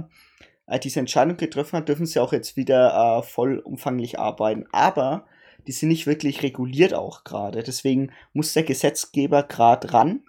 [0.67, 4.65] äh, diese Entscheidung getroffen hat, dürfen sie auch jetzt wieder äh, vollumfanglich arbeiten.
[4.71, 5.25] Aber
[5.67, 7.63] die sind nicht wirklich reguliert auch gerade.
[7.63, 10.23] Deswegen muss der Gesetzgeber gerade ran,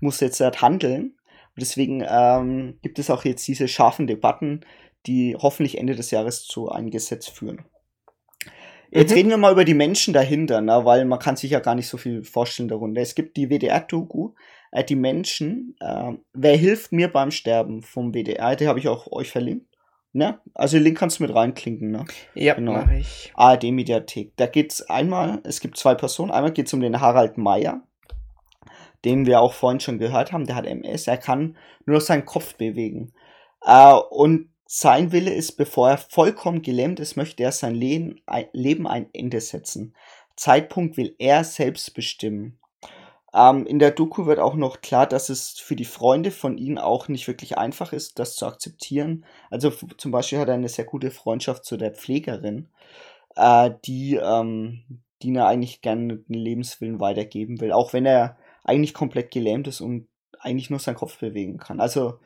[0.00, 1.16] muss jetzt halt handeln.
[1.56, 4.60] Und deswegen ähm, gibt es auch jetzt diese scharfen Debatten,
[5.06, 7.64] die hoffentlich Ende des Jahres zu einem Gesetz führen.
[8.90, 9.16] Jetzt mhm.
[9.16, 11.88] reden wir mal über die Menschen dahinter, ne, weil man kann sich ja gar nicht
[11.88, 13.00] so viel vorstellen darunter.
[13.00, 14.32] Es gibt die WDR-Doku,
[14.72, 19.10] äh, die Menschen, äh, wer hilft mir beim Sterben vom WDR, die habe ich auch
[19.12, 19.66] euch verlinkt.
[20.12, 20.40] Ne?
[20.54, 22.04] Also den Link kannst du mit reinklinken, ne?
[22.34, 22.72] Ja, genau.
[22.72, 23.30] mache ich.
[23.34, 24.32] ARD-Mediathek.
[24.36, 26.32] Da geht's einmal, es gibt zwei Personen.
[26.32, 27.82] Einmal geht's um den Harald Meyer,
[29.04, 30.46] den wir auch vorhin schon gehört haben.
[30.46, 33.12] Der hat MS, er kann nur noch seinen Kopf bewegen.
[33.64, 39.08] Äh, und sein Wille ist, bevor er vollkommen gelähmt ist, möchte er sein Leben ein
[39.12, 39.96] Ende setzen.
[40.36, 42.60] Zeitpunkt will er selbst bestimmen.
[43.34, 46.78] Ähm, in der Doku wird auch noch klar, dass es für die Freunde von ihm
[46.78, 49.24] auch nicht wirklich einfach ist, das zu akzeptieren.
[49.50, 52.68] Also zum Beispiel hat er eine sehr gute Freundschaft zu der Pflegerin,
[53.36, 54.82] äh, die, ähm,
[55.22, 58.36] die er eigentlich gerne den Lebenswillen weitergeben will, auch wenn er
[58.70, 61.80] eigentlich komplett gelähmt ist und eigentlich nur seinen Kopf bewegen kann.
[61.80, 62.20] Also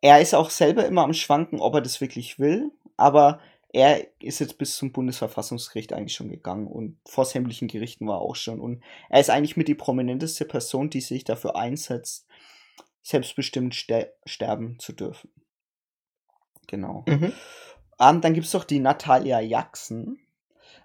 [0.00, 3.40] er ist auch selber immer am Schwanken, ob er das wirklich will, aber
[3.72, 8.22] er ist jetzt bis zum Bundesverfassungsgericht eigentlich schon gegangen und vor sämtlichen Gerichten war er
[8.22, 8.60] auch schon.
[8.60, 12.26] Und er ist eigentlich mit die prominenteste Person, die sich dafür einsetzt,
[13.02, 15.30] selbstbestimmt ster sterben zu dürfen.
[16.66, 17.04] Genau.
[17.06, 17.32] Mhm.
[18.00, 20.18] Ähm, dann gibt es doch die Natalia Jackson.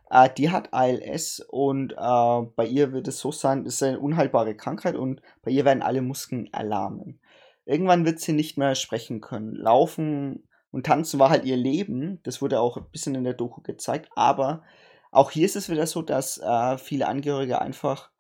[0.09, 3.99] Äh, die hat ALS und äh, bei ihr wird es so sein, es ist eine
[3.99, 7.19] unheilbare Krankheit und bei ihr werden alle Muskeln erlahmen.
[7.65, 9.55] Irgendwann wird sie nicht mehr sprechen können.
[9.55, 12.19] Laufen und tanzen war halt ihr Leben.
[12.23, 14.09] Das wurde auch ein bisschen in der Doku gezeigt.
[14.15, 14.63] Aber
[15.11, 18.11] auch hier ist es wieder so, dass äh, viele Angehörige einfach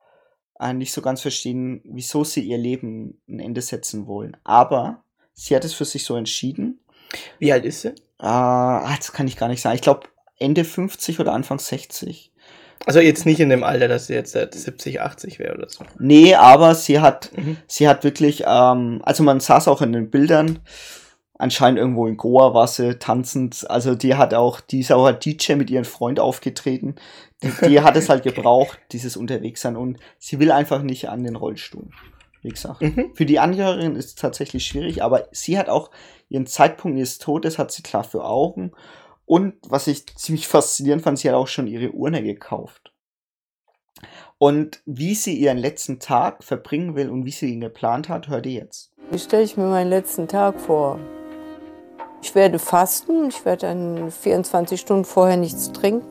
[0.59, 4.35] äh, nicht so ganz verstehen, wieso sie ihr Leben ein Ende setzen wollen.
[4.43, 6.79] Aber sie hat es für sich so entschieden.
[7.37, 7.89] Wie alt ist sie?
[7.89, 9.75] Äh, das kann ich gar nicht sagen.
[9.75, 12.31] Ich glaube Ende 50 oder Anfang 60.
[12.85, 15.85] Also jetzt nicht in dem Alter, dass sie jetzt 70, 80 wäre oder so.
[15.97, 17.57] Nee, aber sie hat, mhm.
[17.67, 20.59] sie hat wirklich, ähm, also man saß auch in den Bildern,
[21.37, 23.69] anscheinend irgendwo in Goa war sie tanzend.
[23.69, 26.95] Also die hat auch, die ist auch DJ mit ihrem Freund aufgetreten.
[27.43, 31.35] Die, die hat es halt gebraucht, dieses Unterwegssein und sie will einfach nicht an den
[31.35, 31.89] Rollstuhl.
[32.41, 32.81] Wie gesagt.
[32.81, 33.11] Mhm.
[33.15, 35.89] Für die Angehörigen ist es tatsächlich schwierig, aber sie hat auch
[36.29, 38.71] ihren Zeitpunkt ihres Todes hat sie klar für Augen
[39.25, 42.93] und was ich ziemlich faszinierend fand, sie hat auch schon ihre Urne gekauft.
[44.37, 48.45] Und wie sie ihren letzten Tag verbringen will und wie sie ihn geplant hat, hört
[48.45, 48.91] ihr jetzt.
[49.09, 50.99] Wie stelle ich mir meinen letzten Tag vor?
[52.21, 56.05] Ich werde fasten, ich werde dann 24 Stunden vorher nichts trinken.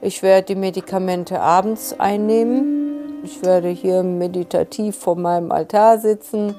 [0.00, 3.22] Ich werde die Medikamente abends einnehmen.
[3.24, 6.54] Ich werde hier meditativ vor meinem Altar sitzen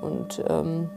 [0.00, 0.90] und ähm,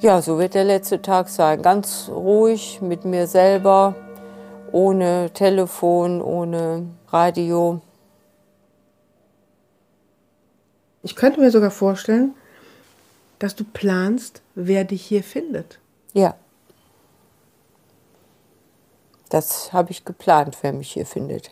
[0.00, 1.62] ja, so wird der letzte Tag sein.
[1.62, 3.96] Ganz ruhig mit mir selber,
[4.72, 7.80] ohne Telefon, ohne Radio.
[11.02, 12.34] Ich könnte mir sogar vorstellen,
[13.38, 15.78] dass du planst, wer dich hier findet.
[16.12, 16.36] Ja.
[19.30, 21.50] Das habe ich geplant, wer mich hier findet.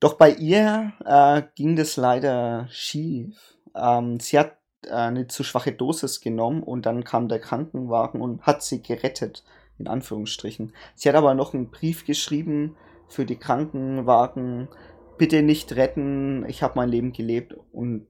[0.00, 3.56] Doch bei ihr äh, ging das leider schief.
[3.74, 4.57] Ähm, sie hat
[4.90, 9.44] eine zu schwache Dosis genommen und dann kam der Krankenwagen und hat sie gerettet,
[9.78, 10.72] in Anführungsstrichen.
[10.94, 12.76] Sie hat aber noch einen Brief geschrieben
[13.08, 14.68] für die Krankenwagen,
[15.16, 18.06] bitte nicht retten, ich habe mein Leben gelebt und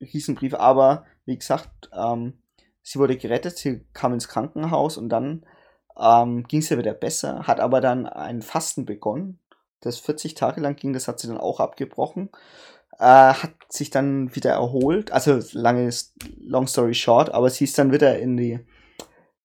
[0.00, 2.34] Riesenbrief, aber wie gesagt, ähm,
[2.82, 5.44] sie wurde gerettet, sie kam ins Krankenhaus und dann
[5.98, 9.40] ähm, ging es ihr wieder besser, hat aber dann ein Fasten begonnen,
[9.80, 12.30] das 40 Tage lang ging, das hat sie dann auch abgebrochen,
[12.98, 15.90] äh, hat sich dann wieder erholt, also lange
[16.40, 18.60] long story short, aber sie ist dann wieder in die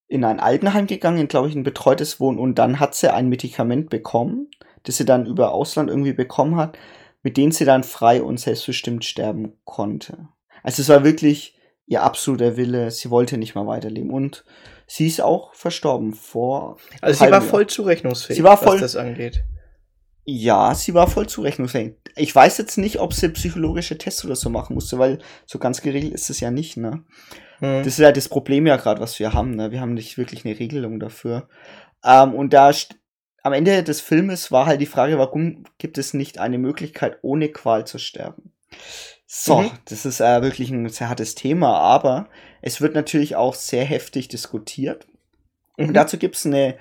[0.08, 3.88] in ein Altenheim gegangen, glaube ich, ein betreutes Wohnen und dann hat sie ein Medikament
[3.88, 4.50] bekommen,
[4.82, 6.76] das sie dann über Ausland irgendwie bekommen hat,
[7.22, 10.28] mit dem sie dann frei und selbstbestimmt sterben konnte.
[10.62, 14.44] Also es war wirklich ihr absoluter Wille, sie wollte nicht mehr weiterleben und
[14.86, 16.76] sie ist auch verstorben vor.
[17.00, 19.44] Also sie war voll zurechnungsfähig, sie war voll, was das angeht.
[20.24, 21.94] Ja, sie war voll zurechnungsfähig.
[22.16, 25.80] Ich weiß jetzt nicht, ob sie psychologische Tests oder so machen musste, weil so ganz
[25.80, 27.04] geregelt ist es ja nicht, ne?
[27.58, 27.78] Hm.
[27.78, 29.72] Das ist ja das Problem ja gerade, was wir haben, ne?
[29.72, 31.48] Wir haben nicht wirklich eine Regelung dafür.
[32.04, 32.70] Ähm, und da
[33.42, 37.48] am Ende des Filmes war halt die Frage, warum gibt es nicht eine Möglichkeit, ohne
[37.48, 38.52] Qual zu sterben?
[39.26, 39.70] So, mhm.
[39.86, 42.28] das ist äh, wirklich ein sehr hartes Thema, aber
[42.60, 45.06] es wird natürlich auch sehr heftig diskutiert.
[45.76, 45.88] Mhm.
[45.88, 46.76] Und dazu gibt es eine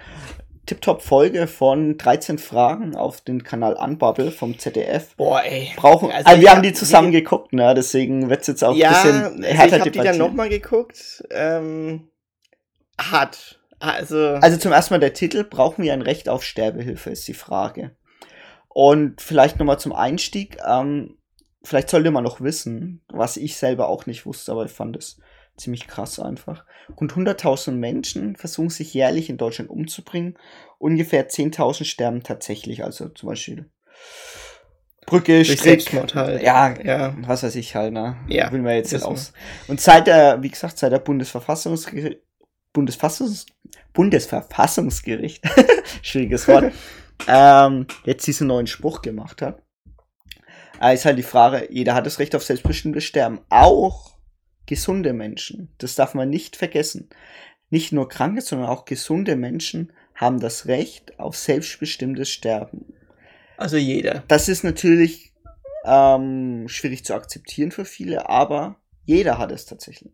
[0.66, 5.16] Tiptop-Folge von 13 Fragen auf den Kanal Unbubble vom ZDF.
[5.16, 5.72] Boah, ey.
[5.76, 7.74] Brauchen, also, also wir haben die zusammen die, geguckt, ne?
[7.74, 10.50] Deswegen wird es jetzt auch ja, ein bisschen härter also ich habe die dann nochmal
[10.50, 11.24] geguckt.
[11.32, 12.10] Ähm,
[13.00, 13.60] hart.
[13.80, 17.34] Also, also zum ersten Mal der Titel, brauchen wir ein Recht auf Sterbehilfe, ist die
[17.34, 17.96] Frage.
[18.70, 20.58] Und vielleicht nochmal zum Einstieg.
[20.66, 21.18] Ähm,
[21.64, 25.20] vielleicht sollte man noch wissen, was ich selber auch nicht wusste, aber ich fand es
[25.62, 26.66] ziemlich krass einfach.
[27.00, 30.38] Rund 100.000 Menschen versuchen sich jährlich in Deutschland umzubringen.
[30.78, 33.70] Ungefähr 10.000 sterben tatsächlich, also zum Beispiel
[35.06, 36.42] Brücke, Strick, halt.
[36.42, 38.18] ja, ja, was weiß ich halt, ne?
[38.28, 38.52] Ja.
[38.52, 39.34] Will man jetzt nicht aus.
[39.68, 42.20] Und seit der, wie gesagt, seit der Bundesverfassungsgericht,
[42.72, 43.46] Bundesfassungs
[43.94, 45.44] Bundesverfassungsgericht,
[46.02, 46.72] schwieriges Wort,
[47.28, 49.62] ähm, jetzt diesen neuen Spruch gemacht hat,
[50.82, 53.42] äh, ist halt die Frage, jeder hat das Recht auf selbstbestimmtes Sterben.
[53.50, 54.16] Auch
[54.66, 55.70] gesunde Menschen.
[55.78, 57.10] Das darf man nicht vergessen.
[57.70, 62.94] Nicht nur kranke, sondern auch gesunde Menschen haben das Recht auf selbstbestimmtes Sterben.
[63.58, 64.24] Also jeder.
[64.28, 65.34] Das ist natürlich
[65.86, 70.14] ähm, schwierig zu akzeptieren für viele, aber jeder hat es tatsächlich.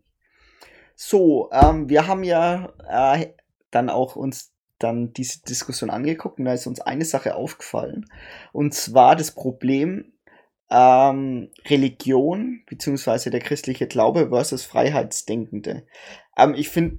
[0.94, 3.28] So, ähm, wir haben ja äh,
[3.70, 8.06] dann auch uns dann diese Diskussion angeguckt und da ist uns eine Sache aufgefallen.
[8.52, 10.12] Und zwar das Problem,
[10.70, 15.86] ähm, Religion beziehungsweise der christliche Glaube versus Freiheitsdenkende.
[16.36, 16.98] Ähm, ich finde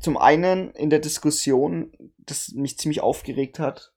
[0.00, 3.92] zum einen in der Diskussion, das mich ziemlich aufgeregt hat,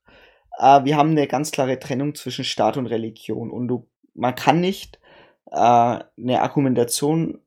[0.58, 4.60] äh, wir haben eine ganz klare Trennung zwischen Staat und Religion und du, man kann
[4.60, 4.98] nicht
[5.50, 7.40] äh, eine Argumentation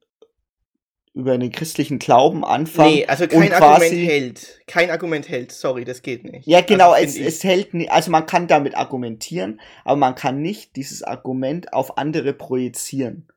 [1.15, 2.93] über den christlichen Glauben anfangen.
[2.93, 4.61] Nee, also kein Argument hält.
[4.67, 6.45] Kein Argument hält, sorry, das geht nicht.
[6.45, 10.41] Ja, genau, also, es, es hält nicht, also man kann damit argumentieren, aber man kann
[10.41, 13.29] nicht dieses Argument auf andere projizieren.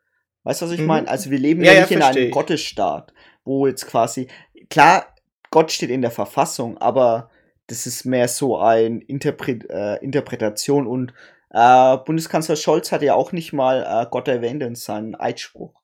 [0.42, 0.86] Weißt du, was ich mhm.
[0.86, 1.08] meine?
[1.08, 3.14] Also wir leben ja, ja nicht ja, in einem Gottesstaat,
[3.44, 4.26] wo jetzt quasi,
[4.68, 5.14] klar,
[5.50, 7.30] Gott steht in der Verfassung, aber
[7.68, 11.14] das ist mehr so ein Interpret, äh, Interpretation und
[11.50, 15.77] äh, Bundeskanzler Scholz hat ja auch nicht mal äh, Gott erwähnt in seinem Eidspruch.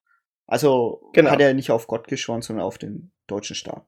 [0.47, 1.31] Also genau.
[1.31, 3.87] hat er nicht auf Gott geschworen, sondern auf den deutschen Staat.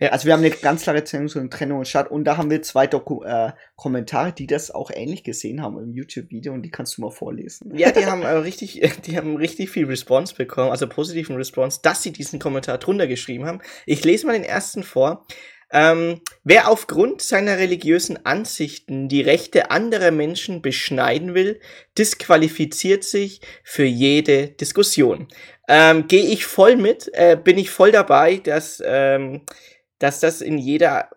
[0.00, 0.10] Ja.
[0.10, 2.62] Also wir haben eine ganz klare Trennung zwischen Trennung und Staat und da haben wir
[2.62, 6.96] zwei Doku äh, Kommentare, die das auch ähnlich gesehen haben im YouTube-Video und die kannst
[6.96, 7.76] du mal vorlesen.
[7.76, 12.02] Ja, die haben äh, richtig, die haben richtig viel Response bekommen, also positiven Response, dass
[12.02, 13.60] sie diesen Kommentar drunter geschrieben haben.
[13.86, 15.26] Ich lese mal den ersten vor.
[15.70, 21.60] Ähm, wer aufgrund seiner religiösen Ansichten die Rechte anderer Menschen beschneiden will,
[21.96, 25.28] disqualifiziert sich für jede Diskussion.
[25.68, 29.42] Ähm, Gehe ich voll mit, äh, bin ich voll dabei, dass, ähm,
[29.98, 31.10] dass das in jeder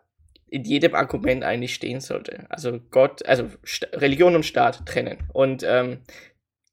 [0.52, 2.46] in jedem Argument eigentlich stehen sollte.
[2.50, 5.20] Also Gott, also St Religion und Staat trennen.
[5.32, 6.02] Und ähm,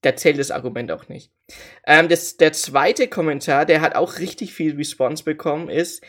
[0.02, 1.30] da zählt das Argument auch nicht.
[1.86, 6.02] Ähm, das, der zweite Kommentar, der hat auch richtig viel Response bekommen, ist,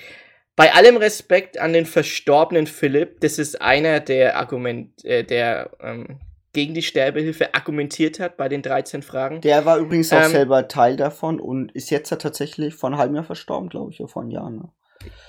[0.59, 6.19] bei allem Respekt an den verstorbenen Philipp, das ist einer der Argument, äh, der ähm,
[6.51, 9.39] gegen die Sterbehilfe argumentiert hat bei den 13 Fragen.
[9.39, 12.99] Der war übrigens auch Ähm, selber Teil davon und ist jetzt ja tatsächlich vor einem
[12.99, 14.49] halben Jahr verstorben, glaube ich, oder vor einem Jahr.
[14.49, 14.69] Ne?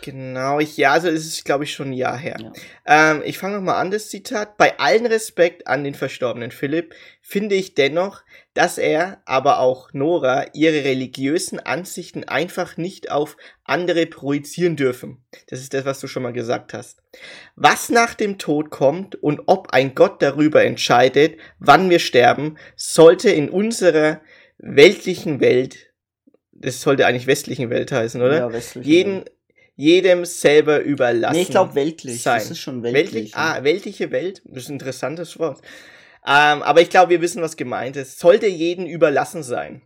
[0.02, 2.36] Genau, ich, ja, also es ist, glaube ich, schon ein Jahr her.
[2.40, 3.12] Ja.
[3.12, 4.56] Ähm, ich fange nochmal an, das Zitat.
[4.56, 8.22] Bei allen Respekt an den verstorbenen Philipp finde ich dennoch,
[8.54, 15.22] dass er, aber auch Nora, ihre religiösen Ansichten einfach nicht auf andere projizieren dürfen.
[15.48, 17.02] Das ist das, was du schon mal gesagt hast.
[17.54, 23.30] Was nach dem Tod kommt und ob ein Gott darüber entscheidet, wann wir sterben, sollte
[23.30, 24.20] in unserer
[24.58, 25.92] weltlichen Welt,
[26.52, 28.36] das sollte eigentlich westlichen Welt heißen, oder?
[28.36, 28.86] Ja, westlich.
[28.86, 29.24] jeden,
[29.80, 31.36] jedem selber überlassen.
[31.36, 32.22] Nee, ich glaube weltlich.
[32.22, 32.38] sein.
[32.38, 33.14] Das ist schon weltlich.
[33.14, 35.60] Weltlich, ah, weltliche Welt, das ist ein interessantes Wort.
[36.26, 38.18] Ähm, aber ich glaube, wir wissen, was gemeint ist.
[38.18, 39.82] Sollte jeden überlassen sein.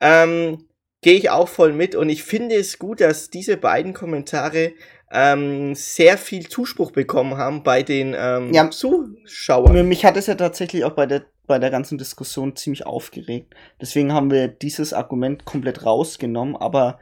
[0.00, 0.66] Ähm,
[1.02, 4.72] Gehe ich auch voll mit und ich finde es gut, dass diese beiden Kommentare
[5.12, 8.70] ähm, sehr viel Zuspruch bekommen haben bei den ähm, Ja.
[8.70, 9.86] Zuschauern.
[9.86, 13.54] Mich hat es ja tatsächlich auch bei der, bei der ganzen Diskussion ziemlich aufgeregt.
[13.80, 16.98] Deswegen haben wir dieses Argument komplett rausgenommen, aber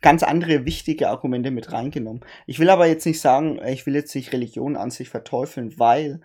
[0.00, 2.24] ganz andere wichtige Argumente mit reingenommen.
[2.46, 5.78] Ich will aber jetzt nicht sagen, äh, ich will jetzt nicht Religion an sich verteufeln,
[5.78, 6.20] weil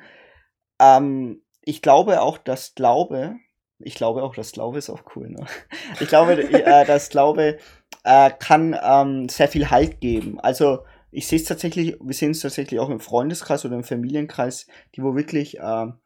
[0.79, 3.35] ähm, ich glaube auch, dass Glaube,
[3.79, 5.45] ich glaube auch, dass Glaube ist auch cool, ne?
[5.99, 7.57] Ich glaube, äh, dass Glaube
[8.03, 10.39] äh, kann ähm, sehr viel Halt geben.
[10.39, 10.79] Also
[11.11, 15.03] ich sehe es tatsächlich, wir sehen es tatsächlich auch im Freundeskreis oder im Familienkreis, die
[15.03, 15.99] wo wirklich ähm,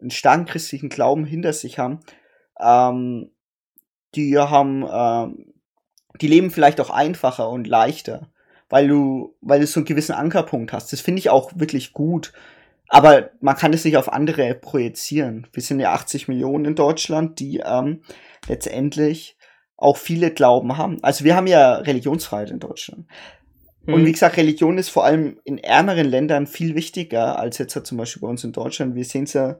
[0.00, 2.00] einen starken christlichen Glauben hinter sich haben,
[2.60, 3.30] ähm,
[4.14, 5.53] die haben, ähm,
[6.20, 8.30] die leben vielleicht auch einfacher und leichter,
[8.68, 10.92] weil du, weil du so einen gewissen Ankerpunkt hast.
[10.92, 12.32] Das finde ich auch wirklich gut.
[12.88, 15.46] Aber man kann es nicht auf andere projizieren.
[15.52, 18.02] Wir sind ja 80 Millionen in Deutschland, die ähm,
[18.46, 19.36] letztendlich
[19.76, 21.02] auch viele Glauben haben.
[21.02, 23.06] Also wir haben ja Religionsfreiheit in Deutschland.
[23.86, 24.06] Und Hm.
[24.06, 27.98] wie gesagt, Religion ist vor allem in ärmeren Ländern viel wichtiger als jetzt halt zum
[27.98, 28.94] Beispiel bei uns in Deutschland.
[28.94, 29.58] Wir sehen es ja,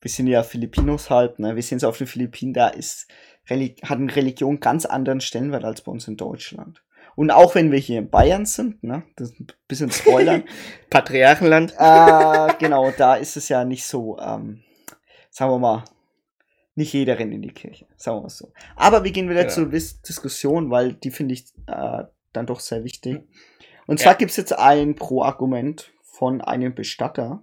[0.00, 1.56] wir sind ja Filipinos halb, ne?
[1.56, 3.06] Wir sehen es auf den Philippinen, da ist
[3.50, 6.82] Reli hat eine Religion ganz anderen Stellenwert als bei uns in Deutschland.
[7.16, 10.44] Und auch wenn wir hier in Bayern sind, ne, das ist ein bisschen Spoilern,
[10.90, 11.74] Patriarchenland.
[11.78, 14.62] äh, genau, da ist es ja nicht so, ähm,
[15.30, 15.84] sagen wir mal,
[16.76, 18.52] nicht jeder rennt in die Kirche, sagen wir mal so.
[18.76, 19.48] Aber wir gehen wieder Ja.
[19.48, 23.22] zur Dis Diskussion, weil die finde ich äh, dann doch sehr wichtig.
[23.86, 24.18] Und zwar Ja.
[24.18, 27.42] gibt's jetzt ein Pro-Argument von einem Bestatter.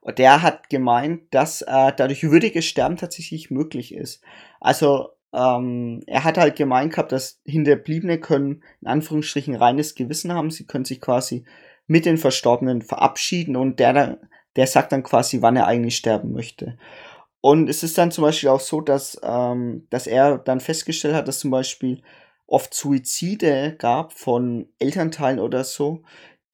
[0.00, 4.22] Und der hat gemeint, dass äh, dadurch würdiges Sterben tatsächlich möglich ist.
[4.60, 10.50] Also ähm, er hat halt gemeint gehabt, dass Hinterbliebene können in Anführungsstrichen reines Gewissen haben.
[10.50, 11.44] Sie können sich quasi
[11.86, 14.18] mit den Verstorbenen verabschieden und der,
[14.56, 16.78] der sagt dann quasi, wann er eigentlich sterben möchte.
[17.40, 21.28] Und es ist dann zum Beispiel auch so, dass, ähm, dass er dann festgestellt hat,
[21.28, 22.02] dass zum Beispiel
[22.46, 26.02] oft Suizide gab von Elternteilen oder so,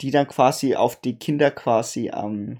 [0.01, 2.59] die dann quasi auf die Kinder quasi ähm,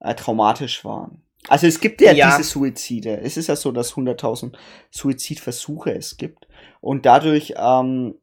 [0.00, 1.22] äh, traumatisch waren.
[1.48, 2.36] Also es gibt ja, Ja.
[2.36, 3.20] diese Suizide.
[3.22, 4.54] Es ist ja so, dass 100.000
[4.90, 6.46] Suizidversuche es gibt
[6.80, 8.14] und dadurch ähm,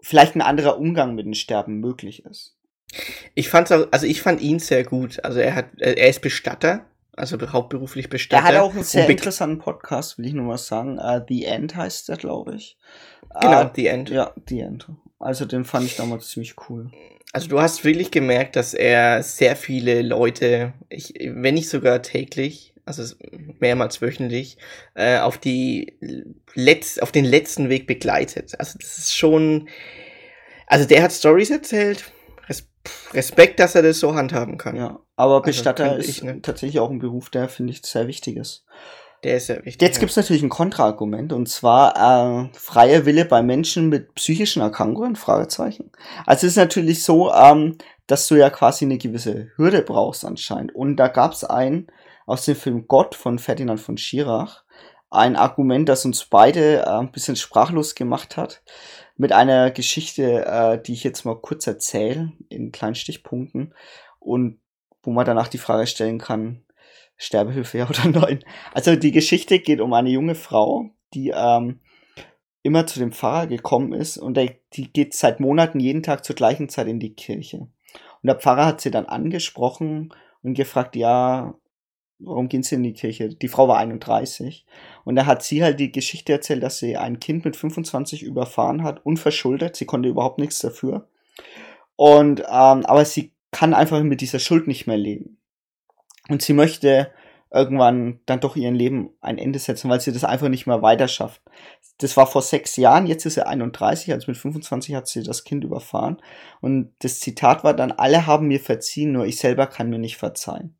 [0.00, 2.56] vielleicht ein anderer Umgang mit dem Sterben möglich ist.
[3.34, 5.22] Ich fand's auch, also ich fand ihn sehr gut.
[5.24, 8.42] Also er hat, er er ist Bestatter, also hauptberuflich Bestatter.
[8.46, 10.98] Er hat auch einen sehr interessanten Podcast, will ich nur mal sagen.
[10.98, 12.78] Äh, The End heißt der, glaube ich.
[13.40, 14.10] Genau, Äh, The End.
[14.10, 14.86] Ja, The End.
[15.18, 16.90] Also den fand ich damals ziemlich cool.
[17.32, 22.74] Also du hast wirklich gemerkt, dass er sehr viele Leute, ich, wenn nicht sogar täglich,
[22.84, 23.14] also
[23.58, 24.58] mehrmals wöchentlich,
[24.94, 25.98] äh, auf die
[26.54, 28.58] Letz-, auf den letzten Weg begleitet.
[28.58, 29.68] Also das ist schon,
[30.66, 32.10] also der hat Stories erzählt.
[32.48, 32.68] Res
[33.12, 34.76] Respekt, dass er das so handhaben kann.
[34.76, 36.40] Ja, aber Also, Bestatter ist ich, ne?
[36.40, 38.64] tatsächlich auch ein Beruf, der finde ich sehr wichtig ist.
[39.24, 39.82] Der ist sehr wichtig.
[39.82, 40.00] Jetzt ja.
[40.00, 45.16] gibt es natürlich ein Kontraargument und zwar äh, freier Wille bei Menschen mit psychischen Erkrankungen?
[45.16, 45.90] Fragezeichen.
[46.26, 50.74] Also es ist natürlich so, ähm, dass du ja quasi eine gewisse Hürde brauchst anscheinend.
[50.74, 51.88] Und da gab es ein
[52.26, 54.64] aus dem Film Gott von Ferdinand von Schirach
[55.10, 58.62] ein Argument, das uns beide äh, ein bisschen sprachlos gemacht hat,
[59.16, 63.74] mit einer Geschichte, äh, die ich jetzt mal kurz erzähle in kleinen Stichpunkten
[64.18, 64.60] und
[65.02, 66.65] wo man danach die Frage stellen kann,
[67.16, 68.44] Sterbehilfe ja oder nein.
[68.72, 71.80] Also die Geschichte geht um eine junge Frau, die ähm,
[72.62, 76.36] immer zu dem Pfarrer gekommen ist und der, die geht seit Monaten jeden Tag zur
[76.36, 77.58] gleichen Zeit in die Kirche.
[77.58, 80.12] Und der Pfarrer hat sie dann angesprochen
[80.42, 81.54] und gefragt, ja,
[82.18, 83.28] warum gehen sie in die Kirche?
[83.28, 84.66] Die Frau war 31
[85.04, 88.82] und da hat sie halt die Geschichte erzählt, dass sie ein Kind mit 25 überfahren
[88.82, 89.76] hat, unverschuldet.
[89.76, 91.08] Sie konnte überhaupt nichts dafür.
[91.94, 95.38] Und ähm, aber sie kann einfach mit dieser Schuld nicht mehr leben.
[96.28, 97.10] Und sie möchte
[97.52, 101.08] irgendwann dann doch ihren Leben ein Ende setzen, weil sie das einfach nicht mehr weiter
[101.08, 101.40] schafft.
[101.98, 105.44] Das war vor sechs Jahren, jetzt ist sie 31, also mit 25 hat sie das
[105.44, 106.20] Kind überfahren.
[106.60, 110.16] Und das Zitat war dann, alle haben mir verziehen, nur ich selber kann mir nicht
[110.16, 110.76] verzeihen.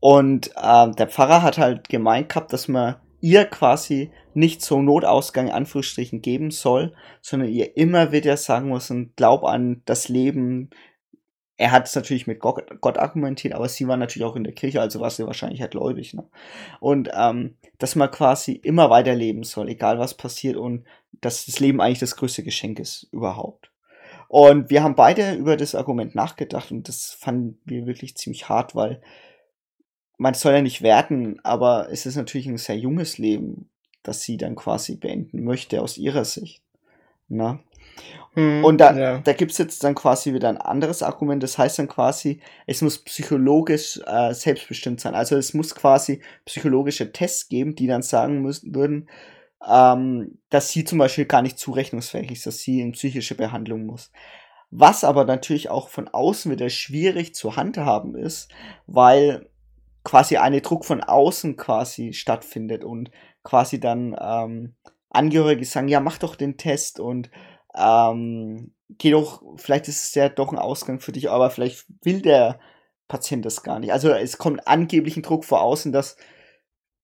[0.00, 5.50] Und äh, der Pfarrer hat halt gemeint gehabt, dass man ihr quasi nicht so Notausgang
[5.50, 6.92] Anführungsstrichen geben soll,
[7.22, 10.70] sondern ihr immer wieder sagen muss und glaub an das Leben.
[11.56, 14.54] Er hat es natürlich mit Gott, Gott, argumentiert, aber sie war natürlich auch in der
[14.54, 16.12] Kirche, also war sie wahrscheinlich halt gläubig.
[16.14, 16.24] Ne?
[16.80, 20.84] Und ähm, dass man quasi immer weiterleben soll, egal was passiert und
[21.20, 23.70] dass das Leben eigentlich das größte Geschenk ist überhaupt.
[24.28, 28.74] Und wir haben beide über das Argument nachgedacht und das fanden wir wirklich ziemlich hart,
[28.74, 29.00] weil
[30.16, 33.70] man soll ja nicht werten, aber es ist natürlich ein sehr junges Leben,
[34.02, 36.62] das sie dann quasi beenden möchte aus ihrer Sicht.
[37.28, 37.60] Na?
[38.34, 39.18] Hm, und da, ja.
[39.18, 42.82] da gibt es jetzt dann quasi wieder ein anderes Argument, das heißt dann quasi, es
[42.82, 45.14] muss psychologisch äh, selbstbestimmt sein.
[45.14, 49.08] Also es muss quasi psychologische Tests geben, die dann sagen müssen, würden,
[49.68, 54.10] ähm, dass sie zum Beispiel gar nicht zurechnungsfähig ist, dass sie in psychische Behandlung muss.
[54.70, 58.50] Was aber natürlich auch von außen wieder schwierig zu handhaben ist,
[58.86, 59.48] weil
[60.02, 63.10] quasi eine Druck von außen quasi stattfindet und
[63.44, 64.74] quasi dann ähm,
[65.10, 67.30] Angehörige sagen, ja, mach doch den Test und
[67.76, 72.22] ähm, geh doch, vielleicht ist es ja doch ein Ausgang für dich, aber vielleicht will
[72.22, 72.58] der
[73.08, 73.92] Patient das gar nicht.
[73.92, 76.16] Also es kommt angeblich ein Druck vor außen, dass,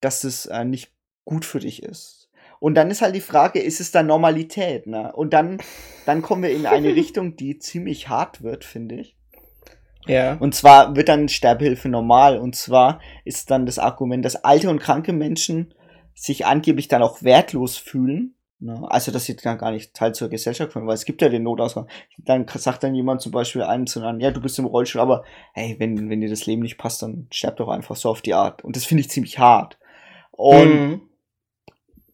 [0.01, 0.93] dass es äh, nicht
[1.25, 2.29] gut für dich ist.
[2.59, 4.87] Und dann ist halt die Frage, ist es da Normalität?
[4.87, 5.13] Ne?
[5.13, 5.59] Und dann,
[6.05, 9.17] dann kommen wir in eine Richtung, die ziemlich hart wird, finde ich.
[10.07, 10.35] Ja.
[10.35, 12.39] Und zwar wird dann Sterbehilfe normal.
[12.39, 15.75] Und zwar ist dann das Argument, dass alte und kranke Menschen
[16.15, 18.35] sich angeblich dann auch wertlos fühlen.
[18.61, 18.87] Ne?
[18.89, 21.43] Also, dass sie dann gar nicht Teil zur Gesellschaft kommen, weil es gibt ja den
[21.43, 21.89] Notausgang.
[22.19, 25.25] Dann sagt dann jemand zum Beispiel einen zu anderen, ja, du bist im Rollstuhl, aber
[25.55, 28.35] hey, wenn, wenn dir das Leben nicht passt, dann sterb doch einfach so auf die
[28.35, 28.63] Art.
[28.63, 29.79] Und das finde ich ziemlich hart.
[30.33, 31.01] Und mhm.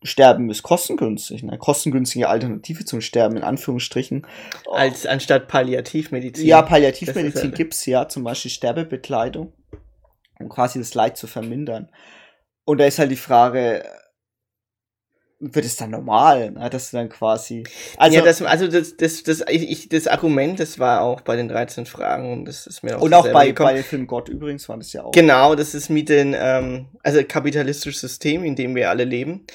[0.03, 4.27] Sterben ist kostengünstig, eine kostengünstige Alternative zum Sterben, in Anführungsstrichen.
[4.71, 6.47] Als anstatt Palliativmedizin.
[6.47, 9.53] Ja, Palliativmedizin halt gibt's ja, zum Beispiel Sterbebekleidung,
[10.39, 11.89] um quasi das Leid zu vermindern.
[12.65, 13.85] Und da ist halt die Frage,
[15.39, 16.71] wird es dann normal, ne?
[16.71, 17.65] dass du dann quasi.
[17.99, 21.49] Also, ja, das, also das, das, das, ich, das Argument, das war auch bei den
[21.49, 24.69] 13 Fragen und das ist mir auch Und auch bei, bei dem Film Gott übrigens
[24.69, 25.13] war das ja auch.
[25.13, 29.47] Genau, das ist mit den, ähm, also kapitalistisches System, in dem wir alle leben.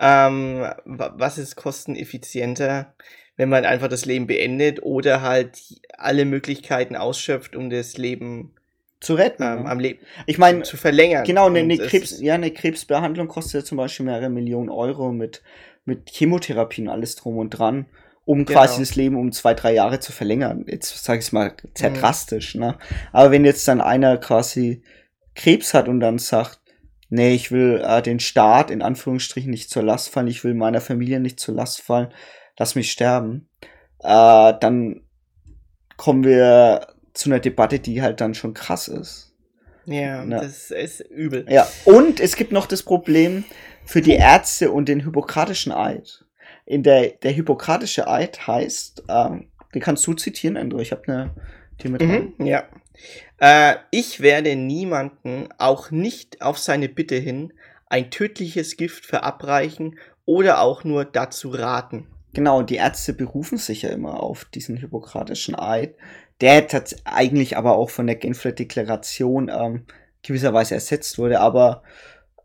[0.00, 2.94] Ähm, was ist kosteneffizienter,
[3.36, 5.58] wenn man einfach das Leben beendet oder halt
[5.96, 8.54] alle Möglichkeiten ausschöpft, um das Leben
[9.00, 11.24] zu retten, ähm, am Leben ich meine zu verlängern.
[11.24, 15.42] Genau, eine, eine Krebs, ja, eine Krebsbehandlung kostet ja zum Beispiel mehrere Millionen Euro mit
[15.84, 17.86] mit Chemotherapie und alles drum und dran,
[18.24, 18.60] um genau.
[18.60, 20.64] quasi das Leben um zwei drei Jahre zu verlängern.
[20.68, 21.94] Jetzt sage ich mal sehr mhm.
[21.94, 22.76] drastisch, ne?
[23.12, 24.82] Aber wenn jetzt dann einer quasi
[25.34, 26.60] Krebs hat und dann sagt,
[27.08, 30.80] nee, ich will äh, den Staat in Anführungsstrichen nicht zur Last fallen, ich will meiner
[30.80, 32.12] Familie nicht zur Last fallen,
[32.58, 33.48] lass mich sterben,
[34.00, 35.02] äh, dann
[35.96, 39.32] kommen wir zu einer Debatte, die halt dann schon krass ist.
[39.84, 41.46] Ja, ja, das ist übel.
[41.48, 43.44] Ja, und es gibt noch das Problem
[43.86, 46.24] für die Ärzte und den Hippokratischen Eid.
[46.66, 51.34] In der, der Hippokratische Eid heißt, ähm, den kannst du zitieren, Andrew, ich habe eine
[51.82, 52.64] die mit mhm, Ja.
[53.38, 57.52] Äh, ich werde niemanden, auch nicht auf seine Bitte hin,
[57.86, 62.06] ein tödliches Gift verabreichen oder auch nur dazu raten.
[62.34, 65.94] Genau, die Ärzte berufen sich ja immer auf diesen hippokratischen Eid,
[66.40, 66.66] der
[67.04, 69.86] eigentlich aber auch von der Genfer Deklaration ähm,
[70.22, 71.82] gewisserweise ersetzt wurde, aber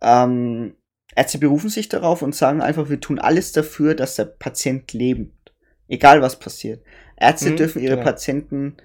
[0.01, 0.75] ähm,
[1.15, 5.53] Ärzte berufen sich darauf und sagen einfach, wir tun alles dafür, dass der Patient lebt.
[5.87, 6.83] Egal was passiert.
[7.17, 8.03] Ärzte hm, dürfen ihre ja.
[8.03, 8.77] Patienten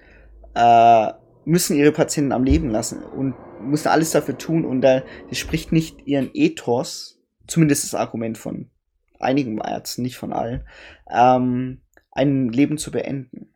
[0.53, 1.11] äh,
[1.45, 6.05] müssen ihre Patienten am Leben lassen und müssen alles dafür tun und da spricht nicht
[6.05, 8.69] ihren Ethos, zumindest das Argument von
[9.19, 10.63] einigen Ärzten, nicht von allen,
[11.09, 11.81] ähm,
[12.11, 13.48] ein Leben zu beenden.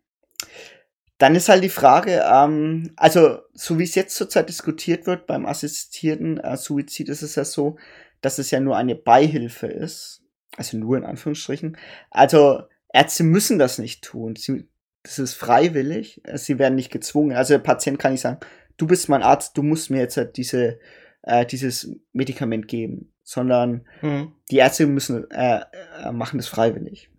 [1.23, 5.45] Dann ist halt die Frage, ähm, also so wie es jetzt zurzeit diskutiert wird beim
[5.45, 7.77] assistierten äh, Suizid, ist es ja so,
[8.19, 10.21] dass es ja nur eine Beihilfe ist,
[10.57, 11.77] also nur in Anführungsstrichen.
[12.11, 14.35] Also Ärzte müssen das nicht tun.
[14.35, 14.67] Sie
[15.01, 16.21] das ist freiwillig.
[16.33, 17.37] Sie werden nicht gezwungen.
[17.37, 18.41] Also der Patient kann nicht sagen,
[18.75, 20.77] du bist mein Arzt, du musst mir jetzt halt diese,
[21.21, 24.33] äh, dieses Medikament geben, sondern mhm.
[24.51, 25.61] die Ärzte müssen äh,
[26.03, 27.09] äh, machen das freiwillig.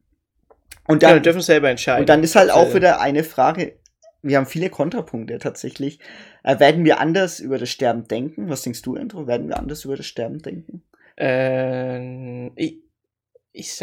[0.87, 2.01] Und dann ja, dürfen selber entscheiden.
[2.01, 3.79] Und dann ist halt auch wieder eine Frage.
[4.25, 6.01] Wir haben viele Kontrapunkte tatsächlich.
[6.43, 8.49] Äh, werden wir anders über das Sterben denken?
[8.49, 9.27] Was denkst du, Andrew?
[9.27, 10.83] Werden wir anders über das Sterben denken?
[11.17, 12.79] Ähm, ich
[13.53, 13.81] ich,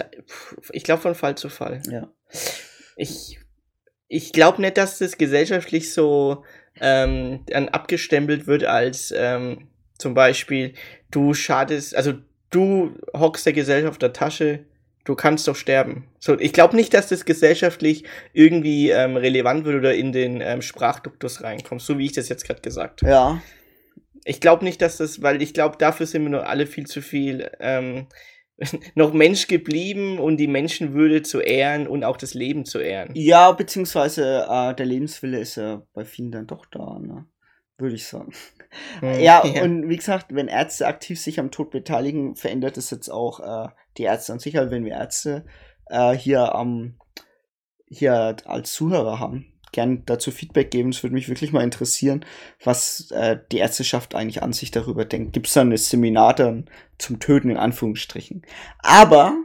[0.73, 1.81] ich glaube von Fall zu Fall.
[1.89, 2.11] Ja.
[2.97, 3.39] Ich
[4.07, 6.43] ich glaube nicht, dass das gesellschaftlich so
[6.81, 10.73] ähm, dann abgestempelt wird als ähm, Zum Beispiel,
[11.11, 12.13] du schadest, also
[12.49, 14.65] du hockst der Gesellschaft auf der Tasche,
[15.03, 16.07] du kannst doch sterben.
[16.19, 20.61] So, ich glaube nicht, dass das gesellschaftlich irgendwie ähm, relevant wird oder in den ähm,
[20.61, 23.11] Sprachduktus reinkommt, so wie ich das jetzt gerade gesagt habe.
[23.11, 23.41] Ja.
[24.23, 27.01] Ich glaube nicht, dass das, weil ich glaube, dafür sind wir nur alle viel zu
[27.01, 28.07] viel ähm,
[28.95, 33.11] noch Mensch geblieben und die Menschenwürde zu ehren und auch das Leben zu ehren.
[33.15, 37.25] Ja, beziehungsweise äh, der Lebenswille ist ja bei vielen dann doch da, ne?
[37.77, 38.31] Würde ich sagen.
[38.99, 43.09] Hm, Ja, und wie gesagt, wenn Ärzte aktiv sich am Tod beteiligen, verändert es jetzt
[43.09, 44.53] auch äh, die Ärzte an sich.
[44.53, 45.45] Wenn wir Ärzte
[45.87, 46.97] äh, hier am
[47.87, 50.89] hier als Zuhörer haben, gern dazu Feedback geben.
[50.89, 52.25] Es würde mich wirklich mal interessieren,
[52.63, 55.33] was äh, die Ärzteschaft eigentlich an sich darüber denkt.
[55.33, 58.43] Gibt es da ein Seminar dann zum Töten in Anführungsstrichen?
[58.79, 59.35] Aber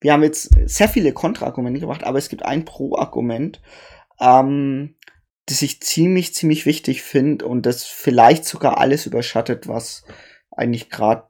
[0.00, 3.60] wir haben jetzt sehr viele Kontraargumente gebracht, aber es gibt ein Pro-Argument,
[4.20, 4.96] ähm,
[5.46, 10.04] das ich ziemlich, ziemlich wichtig finde und das vielleicht sogar alles überschattet, was
[10.50, 11.24] eigentlich gerade,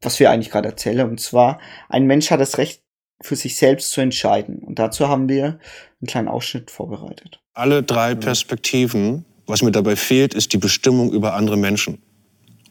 [0.00, 1.08] was wir eigentlich gerade erzählen.
[1.08, 2.82] Und zwar, ein Mensch hat das Recht,
[3.22, 4.58] für sich selbst zu entscheiden.
[4.58, 7.40] Und dazu haben wir einen kleinen Ausschnitt vorbereitet.
[7.54, 12.02] Alle drei Perspektiven, was mir dabei fehlt, ist die Bestimmung über andere Menschen.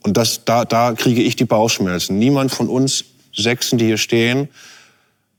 [0.03, 2.19] Und das, da, da kriege ich die Bauchschmerzen.
[2.19, 4.49] Niemand von uns Sechsen, die hier stehen,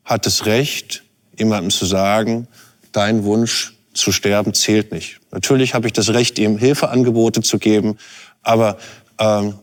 [0.05, 1.05] hat das Recht,
[1.39, 2.49] jemandem zu sagen,
[2.93, 5.21] dein Wunsch zu sterben zählt nicht.
[5.31, 7.97] Natürlich habe ich das Recht, ihm Hilfeangebote zu geben,
[8.43, 8.79] aber
[9.19, 9.55] ähm,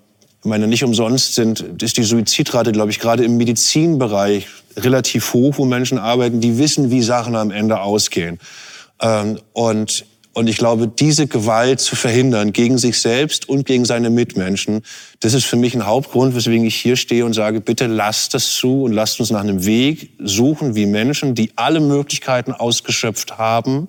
[0.44, 5.58] ich meine, nicht umsonst sind, ist die Suizidrate, glaube ich, gerade im Medizinbereich relativ hoch,
[5.58, 8.40] wo Menschen arbeiten, die wissen, wie Sachen am Ende ausgehen.
[9.00, 14.10] Ähm, und, und ich glaube, diese Gewalt zu verhindern gegen sich selbst und gegen seine
[14.10, 14.82] Mitmenschen,
[15.22, 18.52] das ist für mich ein Hauptgrund, weswegen ich hier stehe und sage, bitte lasst das
[18.52, 23.88] zu und lasst uns nach einem Weg suchen, wie Menschen, die alle Möglichkeiten ausgeschöpft haben,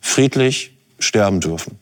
[0.00, 1.78] friedlich sterben dürfen.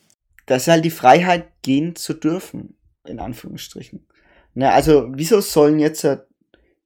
[0.47, 2.77] Das ist halt die Freiheit, gehen zu dürfen,
[3.07, 4.07] in Anführungsstrichen.
[4.55, 6.07] Na, also, wieso sollen jetzt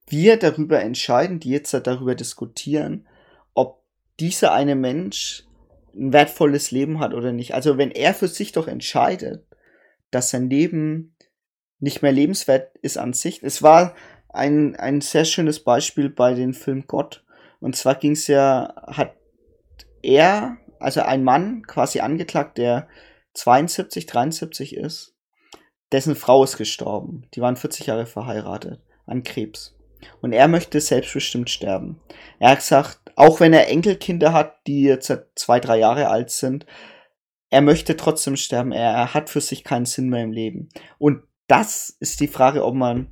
[0.07, 3.07] wir darüber entscheiden, die jetzt darüber diskutieren,
[3.55, 3.83] ob
[4.21, 5.45] dieser eine Mensch
[5.95, 7.55] ein wertvolles Leben hat oder nicht?
[7.55, 9.45] Also, wenn er für sich doch entscheidet,
[10.11, 11.15] dass sein Leben
[11.81, 13.43] nicht mehr lebenswert ist an sich.
[13.43, 13.95] Es war
[14.29, 17.25] ein, ein sehr schönes Beispiel bei dem Film Gott.
[17.61, 19.15] Und zwar ging es ja, hat
[20.03, 22.89] er, also ein Mann quasi angeklagt, der
[23.39, 25.15] 72, 73 ist,
[25.93, 27.27] dessen Frau ist gestorben.
[27.35, 29.77] Die waren 40 Jahre verheiratet an Krebs.
[30.21, 32.01] Und er möchte selbstbestimmt sterben.
[32.39, 36.67] Er hat gesagt, auch wenn er Enkelkinder hat, die jetzt zwei, drei Jahre alt sind,
[37.51, 38.73] er möchte trotzdem sterben.
[38.73, 40.69] Er, er hat für sich keinen Sinn mehr im Leben.
[40.99, 43.11] Und das ist die Frage, ob man,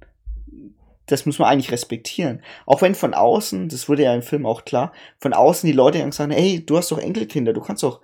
[1.06, 2.42] das muss man eigentlich respektieren.
[2.66, 6.12] Auch wenn von außen, das wurde ja im Film auch klar, von außen die Leute
[6.12, 8.02] sagen, hey, du hast doch Enkelkinder, du kannst doch,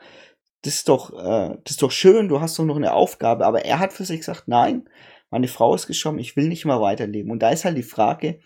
[0.62, 3.46] das ist doch, äh, das ist doch schön, du hast doch noch eine Aufgabe.
[3.46, 4.88] Aber er hat für sich gesagt, nein,
[5.30, 7.30] meine Frau ist gestorben, ich will nicht mehr weiterleben.
[7.30, 8.40] Und da ist halt die Frage,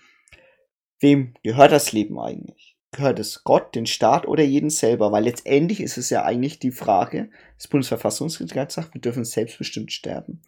[1.00, 2.76] wem gehört das Leben eigentlich?
[2.92, 5.12] Gehört es Gott, den Staat oder jeden selber?
[5.12, 10.42] Weil letztendlich ist es ja eigentlich die Frage, das Bundesverfassungsgericht gesagt, wir dürfen selbstbestimmt sterben.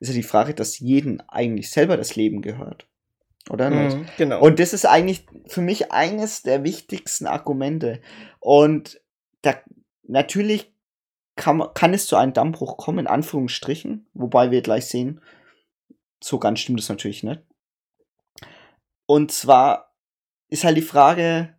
[0.00, 2.86] Ist ja die Frage, dass jeden eigentlich selber das Leben gehört.
[3.50, 3.96] Oder nicht?
[3.96, 4.40] Mhm, genau.
[4.40, 8.00] Und das ist eigentlich für mich eines der wichtigsten Argumente.
[8.40, 9.00] Und
[9.42, 9.56] da,
[10.04, 10.71] natürlich
[11.36, 15.20] kann, kann es zu einem Dammbruch kommen, in Anführungsstrichen, wobei wir gleich sehen,
[16.22, 17.42] so ganz stimmt es natürlich nicht.
[19.06, 19.94] Und zwar
[20.48, 21.54] ist halt die Frage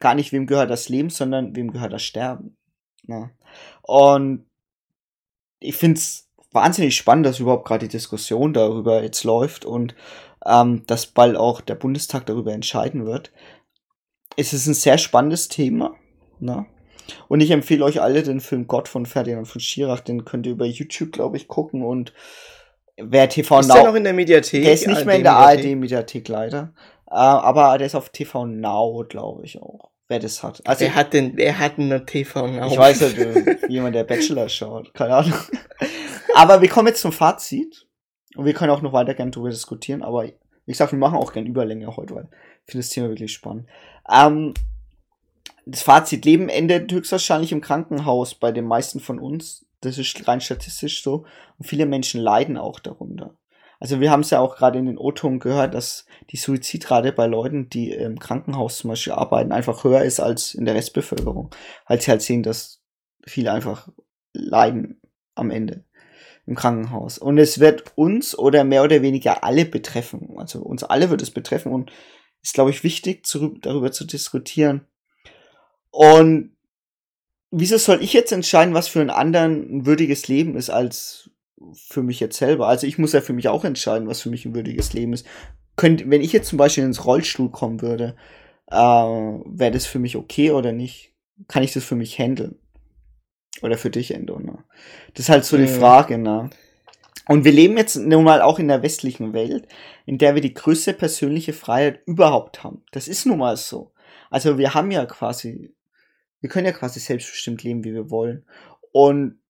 [0.00, 2.56] gar nicht, wem gehört das Leben, sondern wem gehört das Sterben.
[3.04, 3.30] Ja.
[3.82, 4.46] Und
[5.58, 9.94] ich finde es wahnsinnig spannend, dass überhaupt gerade die Diskussion darüber jetzt läuft und
[10.44, 13.32] ähm, dass bald auch der Bundestag darüber entscheiden wird.
[14.36, 15.94] Es ist ein sehr spannendes Thema.
[16.38, 16.66] Ne?
[17.28, 20.52] Und ich empfehle euch alle den Film Gott von Ferdinand von Schirach, den könnt ihr
[20.52, 21.82] über YouTube, glaube ich, gucken.
[21.82, 22.12] Und
[22.96, 23.74] wer TV ist Now.
[23.74, 24.64] der noch in der Mediathek?
[24.64, 26.28] Der ist nicht mehr in der ARD-Mediathek?
[26.28, 26.72] Leider.
[27.08, 29.90] Äh, aber der ist auf TV Now, glaube ich auch.
[30.08, 30.62] Wer das hat.
[30.64, 32.70] Also wer hat denn, wer hat denn eine TV Now?
[32.70, 34.94] ich weiß halt, äh, jemand, der Bachelor schaut.
[34.94, 35.38] Keine Ahnung.
[36.34, 37.86] Aber wir kommen jetzt zum Fazit.
[38.36, 40.02] Und wir können auch noch weiter gerne darüber diskutieren.
[40.02, 40.32] Aber wie
[40.66, 42.28] gesagt, wir machen auch gerne Überlänge heute, weil
[42.66, 43.66] ich finde das Thema wirklich spannend.
[44.12, 44.52] Ähm,
[45.66, 49.66] das Fazit, Leben endet höchstwahrscheinlich im Krankenhaus bei den meisten von uns.
[49.80, 51.26] Das ist rein statistisch so.
[51.58, 53.36] Und viele Menschen leiden auch darunter.
[53.80, 57.26] Also wir haben es ja auch gerade in den O-Ton gehört, dass die Suizidrate bei
[57.26, 61.50] Leuten, die im Krankenhaus zum Beispiel arbeiten, einfach höher ist als in der Restbevölkerung.
[61.86, 62.80] Weil sie halt sehen, dass
[63.26, 63.88] viele einfach
[64.32, 65.00] leiden
[65.34, 65.84] am Ende
[66.46, 67.18] im Krankenhaus.
[67.18, 70.34] Und es wird uns oder mehr oder weniger alle betreffen.
[70.36, 71.90] Also uns alle wird es betreffen und
[72.40, 73.26] ist, glaube ich, wichtig,
[73.62, 74.86] darüber zu diskutieren.
[75.96, 76.50] Und
[77.50, 81.30] wieso soll ich jetzt entscheiden, was für einen anderen ein würdiges Leben ist, als
[81.74, 82.68] für mich jetzt selber.
[82.68, 85.26] Also ich muss ja für mich auch entscheiden, was für mich ein würdiges Leben ist.
[85.76, 88.14] Könnt, wenn ich jetzt zum Beispiel ins Rollstuhl kommen würde,
[88.70, 91.14] äh, wäre das für mich okay oder nicht?
[91.48, 92.58] Kann ich das für mich handeln?
[93.62, 94.58] Oder für dich, Endo, ne?
[95.14, 95.78] Das ist halt so die Mhm.
[95.78, 96.50] Frage, ne?
[97.26, 99.66] Und wir leben jetzt nun mal auch in der westlichen Welt,
[100.04, 102.82] in der wir die größte persönliche Freiheit überhaupt haben.
[102.92, 103.92] Das ist nun mal so.
[104.30, 105.74] Also wir haben ja quasi,
[106.46, 108.44] wir können ja quasi selbstbestimmt leben, wie wir wollen.
[108.92, 109.40] Und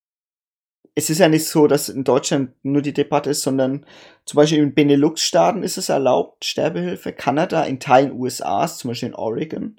[0.94, 3.84] es ist ja nicht so, dass in Deutschland nur die Debatte ist, sondern
[4.24, 7.12] zum Beispiel in Benelux-Staaten ist es erlaubt, Sterbehilfe.
[7.12, 9.78] Kanada, in Teilen USAs, zum Beispiel in Oregon,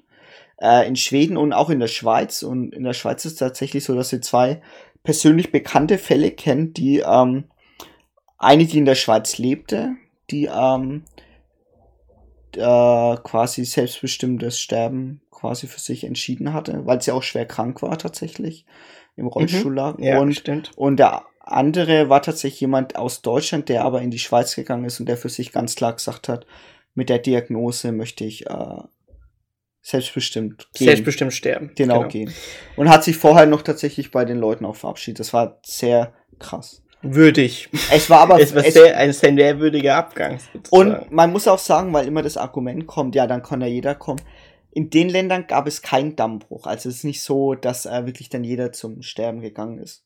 [0.58, 2.44] äh, in Schweden und auch in der Schweiz.
[2.44, 4.62] Und in der Schweiz ist es tatsächlich so, dass sie zwei
[5.02, 7.46] persönlich bekannte Fälle kennen, die ähm,
[8.38, 9.96] eine, die in der Schweiz lebte,
[10.30, 11.02] die ähm,
[12.56, 17.98] äh, quasi selbstbestimmtes Sterben quasi für sich entschieden hatte, weil sie auch schwer krank war
[17.98, 18.64] tatsächlich
[19.16, 19.98] im Rollstuhl lag.
[19.98, 20.70] Ja, und, stimmt.
[20.76, 25.00] und der andere war tatsächlich jemand aus Deutschland, der aber in die Schweiz gegangen ist
[25.00, 26.46] und der für sich ganz klar gesagt hat,
[26.94, 28.82] mit der Diagnose möchte ich äh,
[29.80, 30.86] selbstbestimmt gehen.
[30.86, 31.72] Selbstbestimmt sterben.
[31.74, 32.32] Genau, gehen.
[32.76, 35.20] Und hat sich vorher noch tatsächlich bei den Leuten auch verabschiedet.
[35.20, 36.82] Das war sehr krass.
[37.02, 37.68] Würdig.
[37.92, 40.38] Es war aber es war es- sehr, ein sehr würdiger Abgang.
[40.52, 40.94] sozusagen.
[41.02, 43.94] Und man muss auch sagen, weil immer das Argument kommt, ja, dann kann ja jeder
[43.94, 44.20] kommen.
[44.72, 46.66] In den Ländern gab es keinen Dammbruch.
[46.66, 50.04] Also es ist nicht so, dass äh, wirklich dann jeder zum Sterben gegangen ist.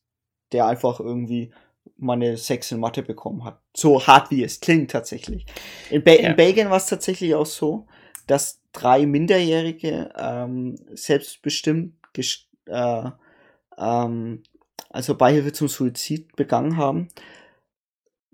[0.51, 1.51] Der einfach irgendwie
[1.97, 3.59] mal eine Sex in Mathe bekommen hat.
[3.75, 5.45] So hart wie es klingt tatsächlich.
[5.89, 6.29] In, Be Ja.
[6.29, 7.87] in Belgien war es tatsächlich auch so,
[8.27, 11.93] dass drei Minderjährige ähm, selbstbestimmt
[12.67, 13.09] äh,
[13.77, 14.43] ähm,
[14.89, 17.07] also Beihilfe zum Suizid begangen haben.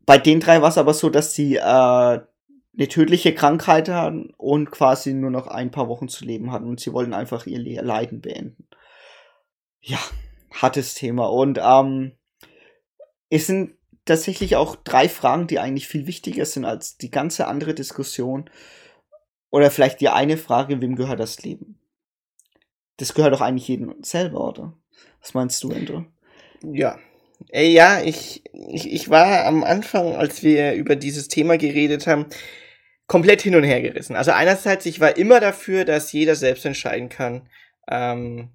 [0.06, 1.60] Bei den drei war es aber so, dass sie äh,
[2.80, 6.80] eine tödliche Krankheit hatten und quasi nur noch ein paar Wochen zu leben hatten und
[6.80, 8.68] sie wollten einfach ihr Le Leiden beenden.
[9.82, 10.00] Ja,
[10.52, 11.28] hartes Thema.
[11.28, 12.14] Und ähm,
[13.30, 13.76] es sind
[14.06, 18.50] tatsächlich auch drei Fragen, die eigentlich viel wichtiger sind als die ganze andere Diskussion.
[19.52, 21.80] Oder vielleicht die eine Frage, wem gehört das Leben?
[22.97, 24.74] Das gehört doch eigentlich jedem selber, oder?
[25.22, 26.06] Was meinst du, Endo?
[26.64, 26.99] Ja.
[27.49, 32.26] Ey, ja, ich, ich, ich war am Anfang, als wir über dieses Thema geredet haben,
[33.07, 34.16] komplett hin und her gerissen.
[34.16, 37.49] Also einerseits, ich war immer dafür, dass jeder selbst entscheiden kann,
[37.89, 38.49] ähm,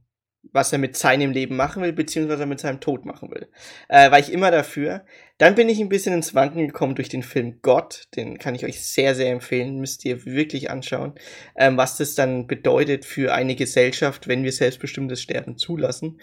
[0.52, 3.48] was er mit seinem Leben machen will, beziehungsweise mit seinem Tod machen will.
[3.88, 5.04] Äh, war ich immer dafür.
[5.38, 8.04] Dann bin ich ein bisschen ins Wanken gekommen durch den Film Gott.
[8.14, 9.80] Den kann ich euch sehr, sehr empfehlen.
[9.80, 11.14] Müsst ihr wirklich anschauen,
[11.56, 16.20] ähm, was das dann bedeutet für eine Gesellschaft, wenn wir selbstbestimmtes Sterben zulassen.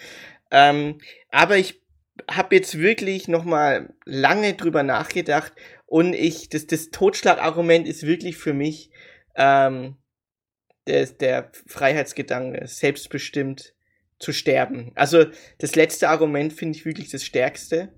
[0.52, 0.99] Ähm,
[1.30, 1.82] aber ich
[2.30, 5.54] habe jetzt wirklich noch mal lange drüber nachgedacht
[5.86, 8.91] und ich das das Totschlagargument ist wirklich für mich
[9.36, 9.95] ähm,
[10.88, 13.74] der, der Freiheitsgedanke selbstbestimmt
[14.20, 14.91] zu sterben.
[14.95, 15.26] Also
[15.58, 17.89] das letzte Argument finde ich wirklich das stärkste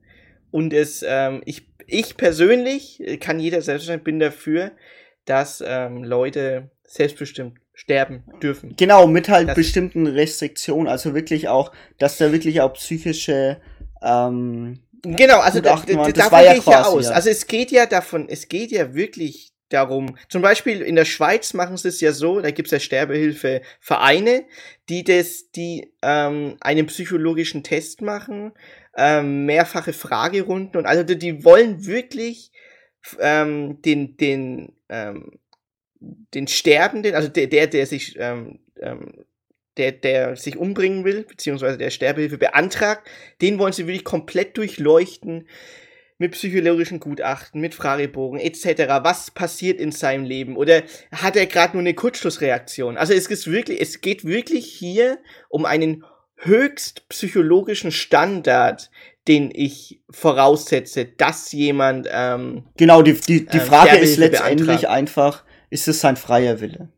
[0.52, 4.72] und es ähm, ich ich persönlich äh, kann jeder selbst sein, bin dafür,
[5.26, 8.76] dass ähm, Leute selbstbestimmt sterben dürfen.
[8.78, 13.60] Genau, mit halt Das- bestimmten Restriktionen, also wirklich auch, dass da wirklich auch psychische
[14.02, 17.06] ähm, Genau, also da, da, davon Das war ja gehe ich ja aus.
[17.08, 17.12] ja.
[17.12, 21.54] Also es geht ja davon, es geht ja wirklich darum, zum Beispiel in der Schweiz
[21.54, 24.46] machen sie es ja so, da gibt es ja Sterbehilfevereine,
[24.90, 28.54] die das, die ähm, einen psychologischen Test machen,
[28.96, 32.52] ähm, mehrfache Fragerunden und also die, die wollen wirklich
[33.20, 35.32] ähm, den, den, ähm,
[36.34, 39.26] den Sterbenden, also der, der, der sich ähm, ähm,
[39.78, 43.08] der, der sich umbringen will, beziehungsweise der Sterbehilfe beantragt,
[43.42, 45.48] den wollen sie wirklich komplett durchleuchten
[46.20, 48.84] mit psychologischen Gutachten, mit Fragebogen etc.
[49.04, 50.58] Was passiert in seinem Leben?
[50.58, 52.98] Oder hat er gerade nur eine Kurzschlussreaktion?
[52.98, 55.18] Also es ist wirklich, es geht wirklich hier
[55.50, 56.04] um einen
[56.38, 58.92] höchst psychologischen Standard,
[59.28, 64.94] den ich voraussetze, dass jemand ähm, genau, die, die, die Ähm, Frage ist letztendlich beantragen.
[64.94, 65.44] einfach,
[65.74, 66.90] ist es sein freier Wille?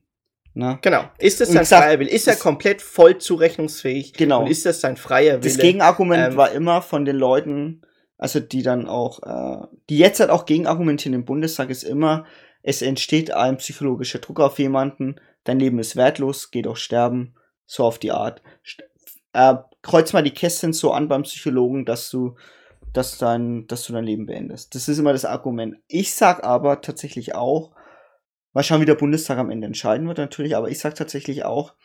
[0.53, 0.79] Ne?
[0.81, 1.05] Genau.
[1.17, 2.09] Ist es sein freier Wille?
[2.09, 4.11] Ist er komplett voll zurechnungsfähig?
[4.13, 4.41] Genau.
[4.41, 5.53] Und ist das sein freier Wille?
[5.53, 7.83] Das Gegenargument Ähm, war immer von den Leuten,
[8.17, 12.25] also die dann auch, äh, die jetzt halt auch gegenargumentieren im Bundestag, ist immer,
[12.63, 17.85] es entsteht ein psychologischer Druck auf jemanden, dein Leben ist wertlos, geh doch sterben, so
[17.85, 18.41] auf die Art.
[19.31, 22.35] Äh, kreuz mal die Kästchen so an beim Psychologen, dass du,
[22.91, 24.75] dass dein, dass du dein Leben beendest.
[24.75, 25.77] Das ist immer das Argument.
[25.87, 27.71] Ich sag aber tatsächlich auch,
[28.55, 31.75] mal schauen, wie der Bundestag am Ende entscheiden wird natürlich, aber ich sag tatsächlich auch,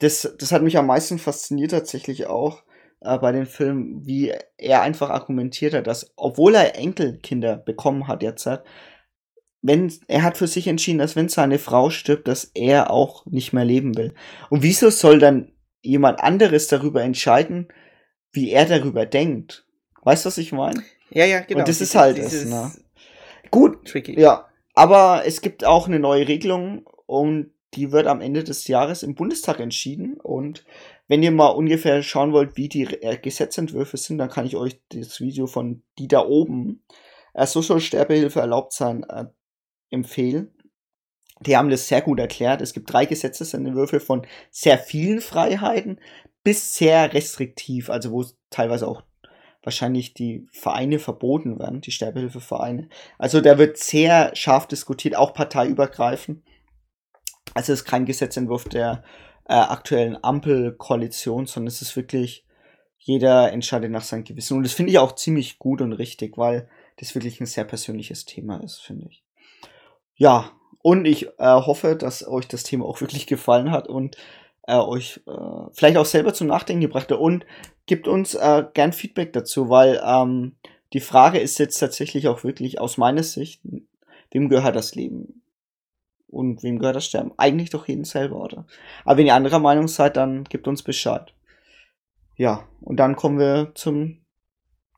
[0.00, 2.62] das, das hat mich am meisten fasziniert tatsächlich auch
[3.00, 8.22] äh, bei den Filmen, wie er einfach argumentiert hat, dass, obwohl er Enkelkinder bekommen hat
[8.22, 8.64] jetzt, hat,
[9.62, 13.52] wenn, er hat für sich entschieden, dass wenn seine Frau stirbt, dass er auch nicht
[13.52, 14.14] mehr leben will.
[14.50, 17.68] Und wieso soll dann jemand anderes darüber entscheiden,
[18.30, 19.66] wie er darüber denkt?
[20.02, 20.82] Weißt du, was ich meine?
[21.10, 21.60] Ja, ja, genau.
[21.60, 22.70] Und das ist halt dieses es, ne?
[23.50, 24.20] Gut, Tricky.
[24.20, 24.47] ja.
[24.78, 29.16] Aber es gibt auch eine neue Regelung und die wird am Ende des Jahres im
[29.16, 30.20] Bundestag entschieden.
[30.20, 30.64] Und
[31.08, 34.80] wenn ihr mal ungefähr schauen wollt, wie die äh, Gesetzentwürfe sind, dann kann ich euch
[34.90, 36.84] das Video von die da oben,
[37.34, 39.24] äh, so soll Sterbehilfe erlaubt sein, äh,
[39.90, 40.54] empfehlen.
[41.40, 42.60] Die haben das sehr gut erklärt.
[42.60, 45.98] Es gibt drei Gesetzesentwürfe von sehr vielen Freiheiten
[46.44, 49.02] bis sehr restriktiv, also wo teilweise auch
[49.68, 52.88] wahrscheinlich die Vereine verboten werden, die Sterbehilfevereine.
[53.18, 56.42] Also da wird sehr scharf diskutiert, auch parteiübergreifend.
[57.52, 59.04] Also es ist kein Gesetzentwurf der
[59.44, 62.46] äh, aktuellen Ampelkoalition, sondern es ist wirklich,
[62.96, 64.56] jeder entscheidet nach seinem Gewissen.
[64.56, 66.66] Und das finde ich auch ziemlich gut und richtig, weil
[66.96, 69.22] das wirklich ein sehr persönliches Thema ist, finde ich.
[70.14, 70.50] Ja,
[70.80, 74.16] und ich äh, hoffe, dass euch das Thema auch wirklich gefallen hat und
[74.66, 77.18] äh, euch äh, vielleicht auch selber zum Nachdenken gebracht hat.
[77.18, 77.44] Und
[77.88, 80.52] gibt uns äh, gern Feedback dazu, weil ähm,
[80.92, 83.60] die Frage ist jetzt tatsächlich auch wirklich aus meiner Sicht,
[84.30, 85.42] wem gehört das Leben?
[86.28, 87.32] Und wem gehört das Sterben?
[87.38, 88.66] Eigentlich doch jedem selber, oder?
[89.04, 91.34] Aber wenn ihr anderer Meinung seid, dann gebt uns Bescheid.
[92.36, 94.18] Ja, und dann kommen wir zum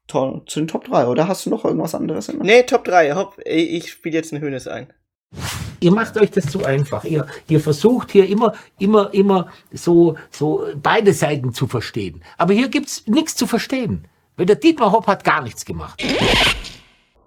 [0.08, 1.28] to zu den Top 3, oder?
[1.28, 2.28] Hast du noch irgendwas anderes?
[2.28, 3.14] In Nee, Top 3.
[3.14, 4.92] Hopp, ich spiele jetzt einen Hönes ein.
[5.80, 7.04] Ihr macht euch das zu einfach.
[7.04, 12.22] Ihr, ihr versucht hier immer, immer, immer so, so beide Seiten zu verstehen.
[12.36, 14.06] Aber hier gibt's nichts zu verstehen.
[14.36, 16.02] Weil der Dietmar Hopp hat gar nichts gemacht.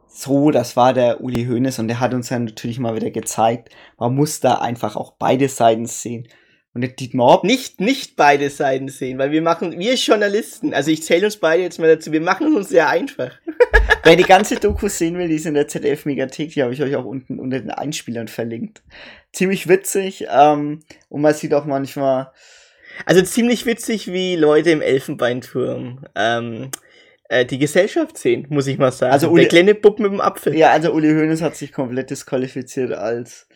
[0.08, 3.70] So, das war der Uli Hoeneß und der hat uns dann natürlich mal wieder gezeigt,
[3.98, 6.28] man muss da einfach auch beide Seiten sehen.
[6.76, 10.90] Und der Dietmar Hopp, Nicht, nicht beide Seiten sehen, weil wir machen, wir Journalisten, also
[10.90, 13.32] ich zähle uns beide jetzt mal dazu, wir machen es uns sehr einfach.
[14.04, 16.96] wer die ganze Doku sehen will, die ist in der ZDF-Megathek, die habe ich euch
[16.96, 18.82] auch unten unter den Einspielern verlinkt.
[19.34, 22.32] Ziemlich witzig ähm, und man sieht auch manchmal,
[23.06, 26.72] Also ziemlich witzig, wie Leute im Elfenbeinturm ähm,
[27.30, 29.14] äh, die Gesellschaft sehen, muss ich mal sagen.
[29.14, 30.56] Also der Uli- kleine Bub mit dem Apfel.
[30.56, 33.48] ja, also Uli Hoeneß hat sich komplett disqualifiziert als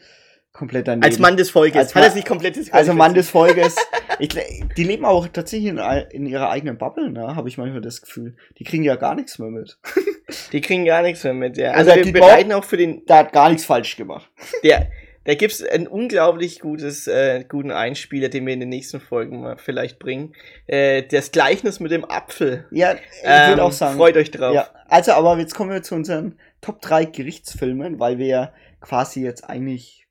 [0.57, 1.03] komplett daneben.
[1.05, 1.77] Als Mann des Volkes.
[1.79, 2.97] Als Hat er sich komplett Also disqualifiziert?
[2.97, 3.75] Mann des Volkes.
[4.19, 7.35] Ich, die leben auch tatsächlich in, in ihrer eigenen Bubble, ne?
[7.35, 8.35] Habe ich manchmal das Gefühl.
[8.57, 9.77] Die kriegen ja gar nichts mehr mit.
[10.51, 11.71] Die kriegen gar nichts mehr mit, ja.
[11.73, 14.27] Also Also wir bereiten auch für den, Der hat gar nichts falsch gemacht.
[14.63, 14.87] der,
[15.25, 19.57] da gibt's ein unglaublich gutes, äh, guten Einspieler, den wir in den nächsten Folgen mal
[19.57, 20.33] vielleicht bringen.
[20.65, 22.65] Äh, das Gleichnis mit dem Apfel.
[22.71, 23.97] Ja, ich Ähm, würde auch sagen.
[23.97, 24.55] Freut euch drauf.
[24.55, 29.21] Ja, also aber jetzt kommen wir zu unseren Top 3 Gerichtsfilmen, weil wir ja quasi
[29.21, 30.06] jetzt eigentlich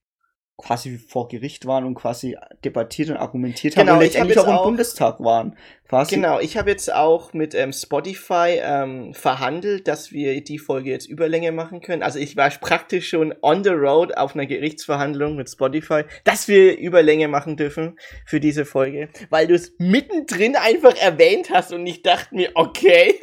[0.59, 4.37] quasi vor Gericht waren und quasi debattiert und argumentiert haben Genau, und ich hab letztendlich
[4.37, 5.57] jetzt auch im auch- Bundestag waren.
[5.89, 6.15] Quasi.
[6.17, 11.07] Genau, ich habe jetzt auch mit ähm, Spotify ähm, verhandelt, dass wir die Folge jetzt
[11.09, 12.03] Überlänge machen können.
[12.03, 16.77] Also ich war praktisch schon on the road auf einer Gerichtsverhandlung mit Spotify, dass wir
[16.79, 22.03] Überlänge machen dürfen für diese Folge, weil du es mittendrin einfach erwähnt hast und ich
[22.03, 23.15] dachte mir, okay.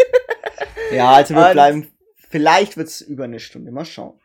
[0.93, 1.87] Ja, also wir Und- bleiben.
[2.29, 3.71] Vielleicht wird's über eine Stunde.
[3.71, 4.19] Mal schauen.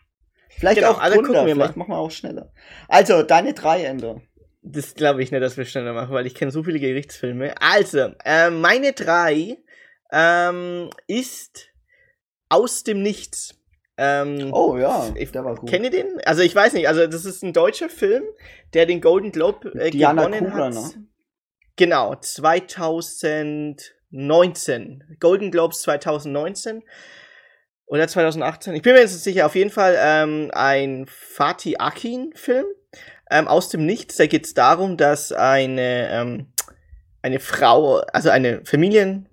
[0.59, 1.83] Vielleicht Genau, auch also gucken wir vielleicht mal.
[1.85, 2.53] machen wir auch schneller.
[2.89, 4.21] Also, deine drei Ende.
[4.63, 7.55] Das glaube ich nicht, dass wir schneller machen, weil ich kenne so viele Gerichtsfilme.
[7.61, 9.57] Also, ähm, meine drei
[10.13, 11.69] ähm, ist
[12.49, 13.55] aus dem Nichts.
[13.97, 15.69] Ähm, Oh ja, Ich der war gut.
[15.71, 16.21] Kennt ihr den?
[16.25, 18.23] Also ich weiß nicht, also das ist ein deutscher Film,
[18.75, 20.75] der den Golden Globe äh, gewonnen Kugler, hat.
[20.75, 20.91] ne?
[21.77, 22.15] Genau,
[24.11, 25.05] 2019.
[25.21, 26.83] Golden Globes 2019
[27.89, 28.75] oder 2018.
[28.75, 29.47] Ich bin mir jetzt nicht sicher.
[29.47, 32.67] Auf jeden Fall ähm, ein Fatih Akin-Film
[33.31, 34.17] ähm, aus dem Nichts.
[34.17, 36.47] Da geht es darum, dass eine ähm,
[37.23, 39.29] eine Frau, also eine Familien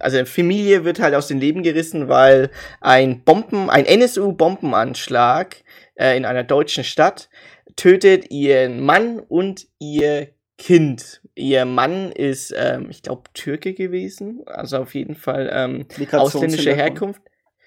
[0.00, 2.50] also eine Familie wird halt aus dem Leben gerissen, weil
[2.80, 5.56] ein Bomben, ein NSU-Bombenanschlag
[5.94, 7.28] äh, in einer deutschen Stadt
[7.76, 11.20] tötet ihren Mann und ihr Kind.
[11.34, 16.74] Ihr Mann ist, ähm, ich glaube, Türke gewesen, also auf jeden Fall ähm, ausländische.
[16.74, 17.20] Herkunft.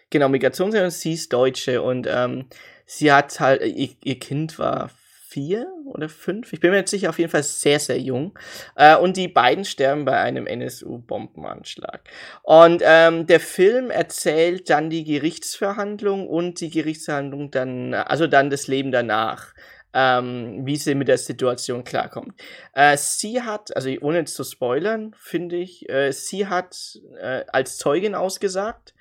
[0.09, 2.45] Genau, Migrationshintergrund, sie ist Deutsche und ähm,
[2.85, 4.89] sie hat halt, ihr, ihr Kind war
[5.27, 8.37] vier oder fünf, ich bin mir jetzt sicher, auf jeden Fall sehr, sehr jung.
[8.75, 12.01] Äh, und die beiden sterben bei einem NSU-Bombenanschlag.
[12.43, 18.67] Und ähm, der Film erzählt dann die Gerichtsverhandlung und die Gerichtsverhandlung dann, also dann das
[18.67, 19.53] Leben danach.
[19.93, 22.39] Ähm, wie sie mit der Situation klarkommt.
[22.73, 27.77] Äh, sie hat, also ohne jetzt zu spoilern, finde ich, äh, sie hat äh, als
[27.77, 28.93] Zeugin ausgesagt,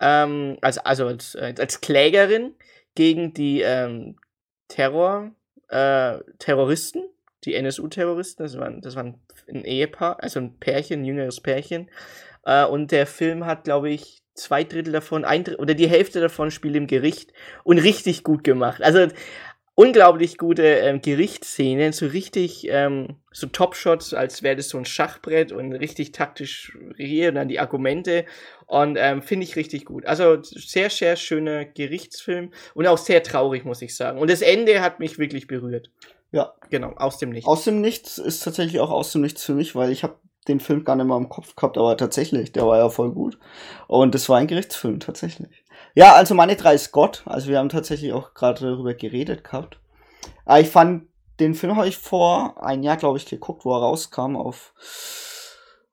[0.00, 2.54] ähm, also, also als, äh, als Klägerin
[2.94, 4.16] gegen die ähm,
[4.68, 5.32] Terror,
[5.68, 7.04] äh, Terroristen,
[7.44, 11.90] die NSU-Terroristen, das waren, das waren ein Ehepaar, also ein Pärchen, ein jüngeres Pärchen.
[12.44, 16.20] Äh, und der Film hat, glaube ich, zwei Drittel davon, ein Drittel, oder die Hälfte
[16.20, 17.32] davon spielt im Gericht
[17.64, 18.82] und richtig gut gemacht.
[18.82, 19.08] Also
[19.76, 25.52] unglaublich gute ähm, Gerichtsszenen, so richtig ähm, so Top-Shots, als wäre das so ein Schachbrett
[25.52, 28.24] und richtig taktisch hier und dann die Argumente
[28.66, 30.06] und ähm, finde ich richtig gut.
[30.06, 34.18] Also sehr, sehr schöner Gerichtsfilm und auch sehr traurig, muss ich sagen.
[34.18, 35.90] Und das Ende hat mich wirklich berührt.
[36.32, 36.54] Ja.
[36.70, 37.46] Genau, aus dem Nichts.
[37.46, 40.16] Aus dem Nichts ist tatsächlich auch aus dem Nichts für mich, weil ich habe
[40.48, 43.38] den Film gar nicht mal im Kopf gehabt, aber tatsächlich, der war ja voll gut.
[43.88, 45.64] Und das war ein Gerichtsfilm, tatsächlich.
[45.94, 47.22] Ja, also meine drei ist Gott.
[47.26, 49.78] Also wir haben tatsächlich auch gerade darüber geredet gehabt.
[50.44, 51.04] Aber ich fand,
[51.40, 54.72] den Film habe ich vor ein Jahr, glaube ich, geguckt, wo er rauskam auf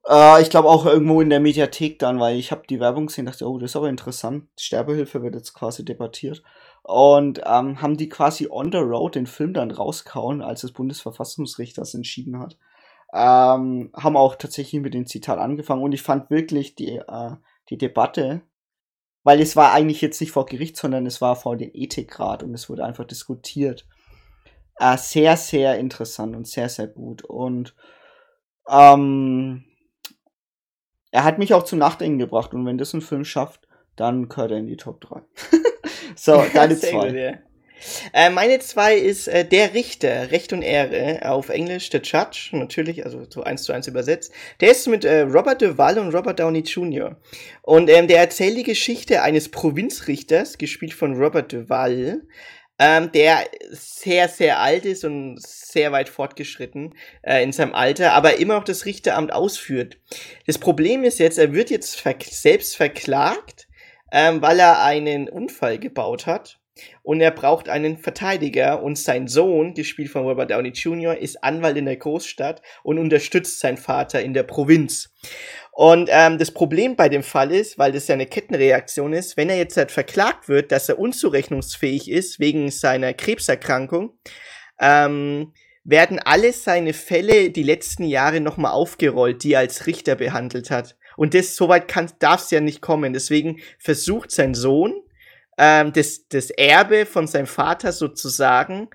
[0.07, 3.25] äh, ich glaube auch irgendwo in der Mediathek dann, weil ich habe die Werbung gesehen,
[3.25, 4.47] dachte, oh, das ist aber interessant.
[4.57, 6.43] Sterbehilfe wird jetzt quasi debattiert.
[6.83, 11.77] Und ähm, haben die quasi on the road den Film dann rauskauen, als das Bundesverfassungsgericht
[11.77, 12.57] das entschieden hat.
[13.13, 17.31] Ähm, haben auch tatsächlich mit dem Zitat angefangen und ich fand wirklich die, äh,
[17.69, 18.41] die Debatte,
[19.23, 22.53] weil es war eigentlich jetzt nicht vor Gericht, sondern es war vor dem Ethikrat und
[22.53, 23.87] es wurde einfach diskutiert.
[24.77, 27.23] Äh, sehr, sehr interessant und sehr, sehr gut.
[27.23, 27.75] Und
[28.67, 29.65] ähm,
[31.11, 34.51] er hat mich auch zum Nachdenken gebracht und wenn das ein Film schafft, dann gehört
[34.51, 35.21] er in die Top 3.
[36.15, 37.07] so, deine zwei.
[37.07, 37.33] gut, ja.
[38.13, 43.05] Äh, meine zwei ist äh, Der Richter, Recht und Ehre, auf Englisch The Judge, natürlich,
[43.05, 44.31] also so eins zu eins übersetzt.
[44.59, 47.17] Der ist mit äh, Robert Duvall und Robert Downey Jr.
[47.61, 52.21] Und ähm, der erzählt die Geschichte eines Provinzrichters, gespielt von Robert Duvall,
[52.79, 58.39] ähm, der sehr, sehr alt ist und sehr weit fortgeschritten äh, in seinem Alter, aber
[58.39, 59.97] immer noch das Richteramt ausführt.
[60.47, 63.67] Das Problem ist jetzt, er wird jetzt ver selbst verklagt,
[64.11, 66.59] ähm, weil er einen Unfall gebaut hat
[67.03, 71.77] und er braucht einen Verteidiger und sein Sohn, gespielt von Robert Downey Jr., ist Anwalt
[71.77, 75.13] in der Großstadt und unterstützt seinen Vater in der Provinz.
[75.71, 79.49] Und ähm, das Problem bei dem Fall ist, weil das ja eine Kettenreaktion ist, wenn
[79.49, 84.17] er jetzt halt verklagt wird, dass er unzurechnungsfähig ist wegen seiner Krebserkrankung,
[84.79, 85.53] ähm,
[85.83, 90.95] werden alle seine Fälle die letzten Jahre nochmal aufgerollt, die er als Richter behandelt hat.
[91.17, 93.13] Und das soweit darf es ja nicht kommen.
[93.13, 94.93] Deswegen versucht sein Sohn,
[95.57, 98.89] ähm, das, das Erbe von seinem Vater sozusagen,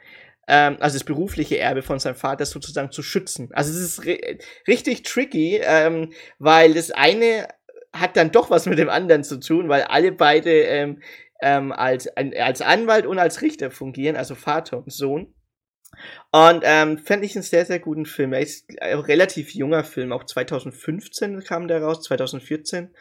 [0.46, 3.50] ähm, also das berufliche Erbe von seinem Vater sozusagen zu schützen.
[3.52, 7.48] Also es ist ri richtig tricky, ähm, weil das eine
[7.92, 11.02] hat dann doch was mit dem anderen zu tun, weil alle beide ähm,
[11.40, 15.34] ähm, als, als Anwalt und als Richter fungieren, also Vater und Sohn.
[16.32, 18.32] Und ähm, fände ich einen sehr, sehr guten Film.
[18.32, 22.94] Er ist ein relativ junger Film, auch 2015 kam der raus, 2014.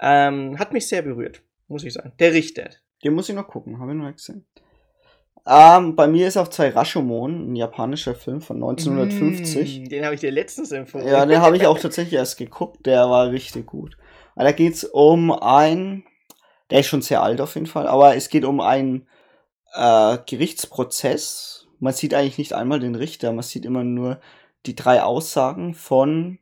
[0.00, 2.12] Ähm, hat mich sehr berührt, muss ich sagen.
[2.18, 2.70] Der Richter.
[3.06, 4.44] Den muss ich noch gucken, habe ich noch nicht gesehen.
[5.46, 9.82] Ähm, bei mir ist auf zwei Rashomon, ein japanischer Film von 1950.
[9.82, 11.06] Mm, den habe ich dir letztens empfohlen.
[11.06, 13.96] Ja, den habe ich auch tatsächlich erst geguckt, der war richtig gut.
[14.34, 16.02] Da geht's um ein,
[16.70, 19.06] der ist schon sehr alt auf jeden Fall, aber es geht um einen
[19.74, 21.68] äh, Gerichtsprozess.
[21.78, 24.18] Man sieht eigentlich nicht einmal den Richter, man sieht immer nur
[24.66, 26.40] die drei Aussagen von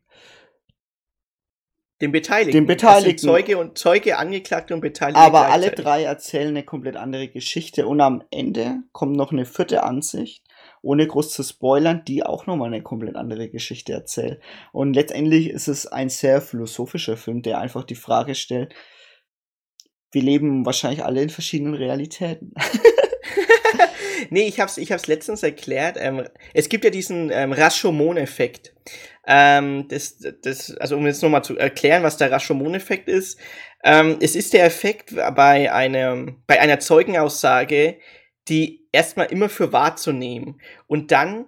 [2.04, 2.52] den Beteiligten.
[2.52, 3.26] Den Beteiligten.
[3.26, 5.20] Zeuge und Zeuge, Angeklagte und Beteiligte.
[5.20, 9.82] Aber alle drei erzählen eine komplett andere Geschichte und am Ende kommt noch eine vierte
[9.84, 10.44] Ansicht,
[10.82, 14.40] ohne groß zu spoilern, die auch nochmal eine komplett andere Geschichte erzählt.
[14.72, 18.74] Und letztendlich ist es ein sehr philosophischer Film, der einfach die Frage stellt,
[20.12, 22.52] wir leben wahrscheinlich alle in verschiedenen Realitäten.
[24.30, 25.96] nee, ich hab's, ich hab's letztens erklärt.
[25.98, 28.74] Ähm, es gibt ja diesen ähm, Rashomon-Effekt.
[29.26, 33.38] Ähm, das, das, also um jetzt nochmal zu erklären, was der Rashomon-Effekt ist.
[33.82, 37.98] Ähm, es ist der Effekt bei einem, bei einer Zeugenaussage,
[38.48, 41.46] die erstmal immer für wahrzunehmen und dann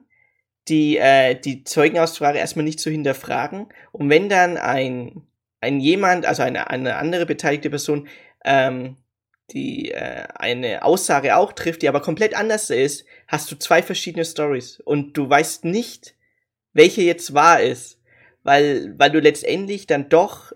[0.69, 3.69] die, äh, die Zeugenaussage erstmal nicht zu hinterfragen.
[3.93, 5.23] Und wenn dann ein,
[5.61, 8.09] ein jemand, also eine, eine andere beteiligte Person,
[8.45, 8.97] ähm,
[9.51, 14.25] die äh, eine Aussage auch trifft, die aber komplett anders ist, hast du zwei verschiedene
[14.25, 16.15] Stories und du weißt nicht,
[16.73, 18.01] welche jetzt wahr ist,
[18.43, 20.53] weil weil du letztendlich dann doch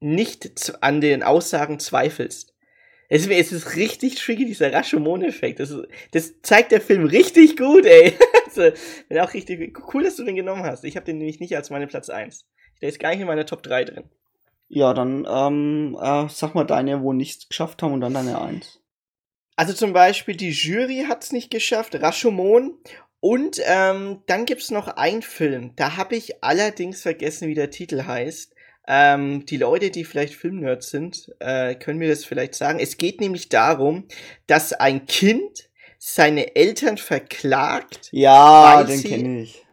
[0.00, 2.54] nicht an den Aussagen zweifelst.
[3.08, 5.60] Es, es ist richtig tricky, dieser Rashomon-Effekt.
[5.60, 5.74] Das,
[6.12, 8.12] das zeigt der Film richtig gut, ey.
[8.44, 8.70] also,
[9.18, 10.84] auch richtig cool, dass du den genommen hast.
[10.84, 12.46] Ich habe den nämlich nicht als meine Platz 1.
[12.82, 14.04] Der ist gar nicht in meiner Top 3 drin.
[14.68, 18.80] Ja, dann ähm, äh, sag mal deine, wo nichts geschafft haben und dann deine Eins.
[19.56, 22.78] Also zum Beispiel die Jury hat es nicht geschafft, Rashomon.
[23.20, 25.72] Und ähm, dann gibt's noch einen Film.
[25.74, 28.54] Da habe ich allerdings vergessen, wie der Titel heißt.
[28.86, 32.78] Ähm, die Leute, die vielleicht Filmnerds sind, äh, können mir das vielleicht sagen.
[32.78, 34.06] Es geht nämlich darum,
[34.46, 38.08] dass ein Kind seine Eltern verklagt.
[38.12, 39.66] Ja, den kenne ich.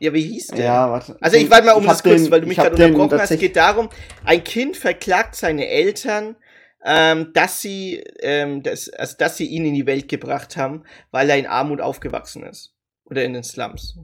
[0.00, 0.64] Ja, wie hieß der?
[0.64, 1.16] Ja, warte.
[1.20, 3.30] Also ich warte mal um das kurz, weil du mich gerade unterbrochen hast.
[3.32, 3.88] Es geht darum,
[4.24, 6.36] ein Kind verklagt seine Eltern,
[6.84, 11.28] ähm, dass sie, ähm, dass, also dass sie ihn in die Welt gebracht haben, weil
[11.28, 12.74] er in Armut aufgewachsen ist.
[13.04, 13.98] Oder in den Slums.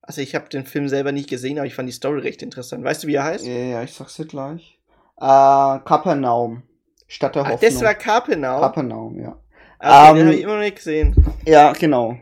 [0.00, 2.84] Also ich habe den Film selber nicht gesehen, aber ich fand die Story recht interessant.
[2.84, 3.46] Weißt du, wie er heißt?
[3.46, 4.78] Ja, ja, ich sag's dir gleich.
[5.18, 5.24] Äh,
[5.84, 6.62] Kapernaum.
[7.06, 7.70] Stadt der Ach, Hoffnung.
[7.70, 8.60] das war Kapenau.
[8.60, 9.38] Kapernaum, ja.
[9.78, 11.14] Okay, Ähm, den habe ich immer noch nicht gesehen.
[11.46, 12.16] Ja, genau.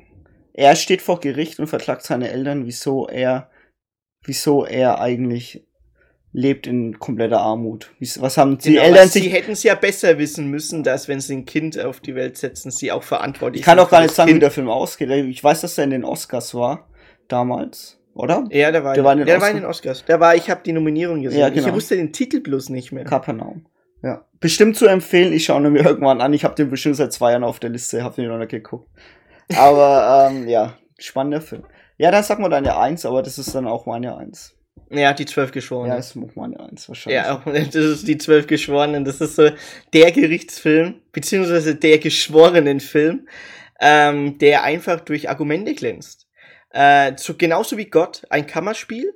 [0.55, 3.51] Er steht vor Gericht und verklagt seine Eltern, wieso er,
[4.25, 5.67] wieso er eigentlich
[6.33, 7.93] lebt in kompletter Armut.
[8.19, 11.09] Was haben die Genau, Eltern also sich Sie hätten es ja besser wissen müssen, dass
[11.09, 13.91] wenn sie ein Kind auf die Welt setzen, sie auch verantwortlich Ich kann sind auch
[13.91, 14.43] gar nicht sagen, wie Kind.
[14.43, 15.11] der Film ausgeht.
[15.11, 16.89] Ich weiß, dass er in den Oscars war.
[17.29, 17.99] Damals.
[18.15, 18.45] Oder?
[18.51, 20.05] Ja, der war, Der war in den der war in den Oscars.
[20.05, 21.41] Der war, ich habe die Nominierung gesehen.
[21.41, 21.69] Ja, genau.
[21.69, 23.05] Ich wusste den Titel bloß nicht mehr.
[23.05, 23.67] Kapernaum.
[24.03, 24.27] Ja.
[24.41, 25.33] Bestimmt zu empfehlen.
[25.33, 26.33] Ich schaue mir irgendwann an.
[26.33, 28.03] Ich habe den bestimmt seit zwei Jahren auf der Liste.
[28.03, 28.89] Habe den noch nicht geguckt.
[29.57, 31.65] Aber ähm, ja, spannender Film.
[31.99, 34.57] Ja, dann sag mal deine Eins, aber das ist dann auch meine Eins.
[34.91, 35.93] Ja, die zwölf Geschworenen.
[35.93, 37.23] Ja, ist auch meine Eins wahrscheinlich.
[37.23, 39.05] Ja, das ist die zwölf Geschworenen.
[39.05, 39.51] Das ist so
[39.93, 43.27] der Gerichtsfilm, beziehungsweise der Geschworenenfilm,
[43.81, 46.29] ähm, der einfach durch Argumente glänzt.
[46.71, 49.15] Äh, so, genauso wie Gott, ein Kammerspiel.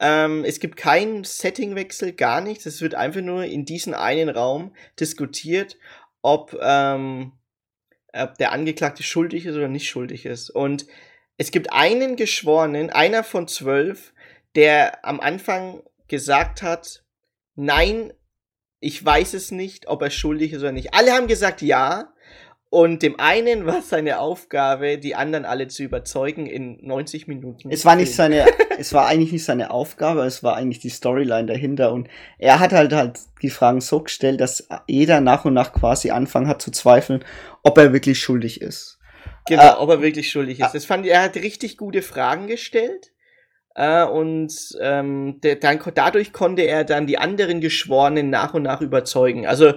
[0.00, 2.66] Ähm, es gibt keinen Settingwechsel, gar nichts.
[2.66, 5.76] Es wird einfach nur in diesem einen Raum diskutiert,
[6.22, 7.32] ob, ähm,
[8.12, 10.50] ob der Angeklagte schuldig ist oder nicht schuldig ist.
[10.50, 10.86] Und
[11.36, 14.12] es gibt einen Geschworenen, einer von zwölf,
[14.54, 17.04] der am Anfang gesagt hat,
[17.54, 18.12] nein,
[18.80, 20.94] ich weiß es nicht, ob er schuldig ist oder nicht.
[20.94, 22.12] Alle haben gesagt ja.
[22.70, 27.70] Und dem einen war seine Aufgabe, die anderen alle zu überzeugen in 90 Minuten.
[27.70, 28.44] Es war nicht seine,
[28.78, 31.92] es war eigentlich nicht seine Aufgabe, es war eigentlich die Storyline dahinter.
[31.92, 32.08] Und
[32.38, 36.48] er hat halt halt die Fragen so gestellt, dass jeder nach und nach quasi anfangen
[36.48, 37.24] hat zu zweifeln,
[37.62, 38.98] ob er wirklich schuldig ist.
[39.46, 40.74] Genau, Äh, ob er wirklich schuldig ist.
[40.74, 43.12] Das fand ich, er hat richtig gute Fragen gestellt.
[43.74, 48.80] Äh, und ähm, der, dann, dadurch konnte er dann die anderen Geschworenen nach und nach
[48.80, 49.46] überzeugen.
[49.46, 49.76] Also äh,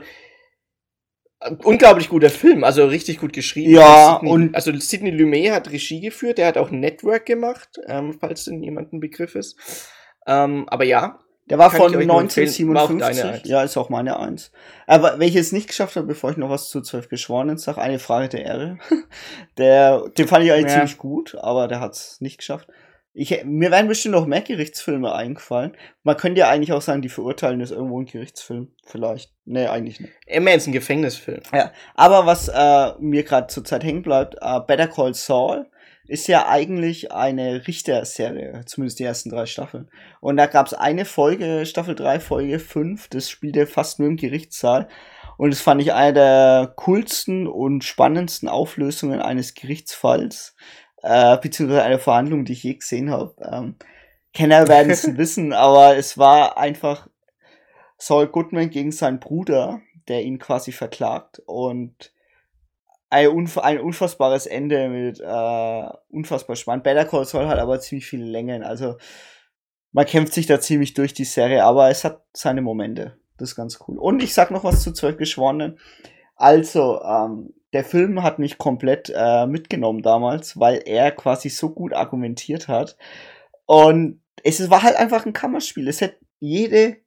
[1.63, 3.71] unglaublich guter Film, also richtig gut geschrieben.
[3.71, 8.13] Ja, Sidney, und- also Sidney Lumet hat Regie geführt, der hat auch Network gemacht, ähm,
[8.19, 9.55] falls denn jemand ein Begriff ist.
[10.27, 11.19] Ähm, aber ja,
[11.49, 12.47] Der war von ich euch nur empfehlen.
[12.73, 13.23] War auch deine 1957.
[13.41, 13.49] Eins.
[13.49, 14.51] Ja, ist auch meine Eins.
[14.87, 18.29] Aber welches nicht geschafft habe, bevor ich noch was zu zwölf Geschworenen sage, eine Frage
[18.29, 18.77] der Ehre.
[19.57, 20.77] Der, den fand ich eigentlich Ja.
[20.79, 22.67] ziemlich gut, aber der hat es nicht geschafft.
[23.13, 25.75] Ich, mir wären bestimmt noch mehr Gerichtsfilme eingefallen.
[26.03, 28.71] Man könnte ja eigentlich auch sagen, die verurteilen ist irgendwo ein Gerichtsfilm.
[28.85, 29.33] Vielleicht.
[29.43, 30.13] Nee, eigentlich nicht.
[30.27, 31.41] immer ist ein Gefängnisfilm.
[31.53, 35.69] Ja, aber was äh, mir gerade zur Zeit hängen bleibt, äh, Better Call Saul
[36.07, 39.89] ist ja eigentlich eine Richterserie, zumindest die ersten drei Staffeln.
[40.19, 44.17] Und da gab es eine Folge, Staffel 3, Folge 5, das spielte fast nur im
[44.17, 44.87] Gerichtssaal.
[45.37, 50.55] Und das fand ich eine der coolsten und spannendsten Auflösungen eines Gerichtsfalls,
[51.03, 53.35] äh, beziehungsweise eine Verhandlung, die ich je gesehen habe.
[53.41, 53.75] Ähm,
[54.33, 57.07] Kenner werden es wissen, aber es war einfach
[57.97, 62.13] Saul Goodman gegen seinen Bruder, der ihn quasi verklagt und
[63.09, 66.83] ein, unf ein unfassbares Ende mit äh, unfassbar spannend.
[66.83, 68.95] Better Call Saul hat aber ziemlich viele Längen, also
[69.91, 73.17] man kämpft sich da ziemlich durch die Serie, aber es hat seine Momente.
[73.37, 73.97] Das ist ganz cool.
[73.97, 75.79] Und ich sag noch was zu zwölf Geschworenen.
[76.35, 81.93] Also, ähm, der Film hat mich komplett äh, mitgenommen damals, weil er quasi so gut
[81.93, 82.97] argumentiert hat.
[83.65, 85.87] Und es war halt einfach ein Kammerspiel.
[85.87, 86.97] Es hätte jede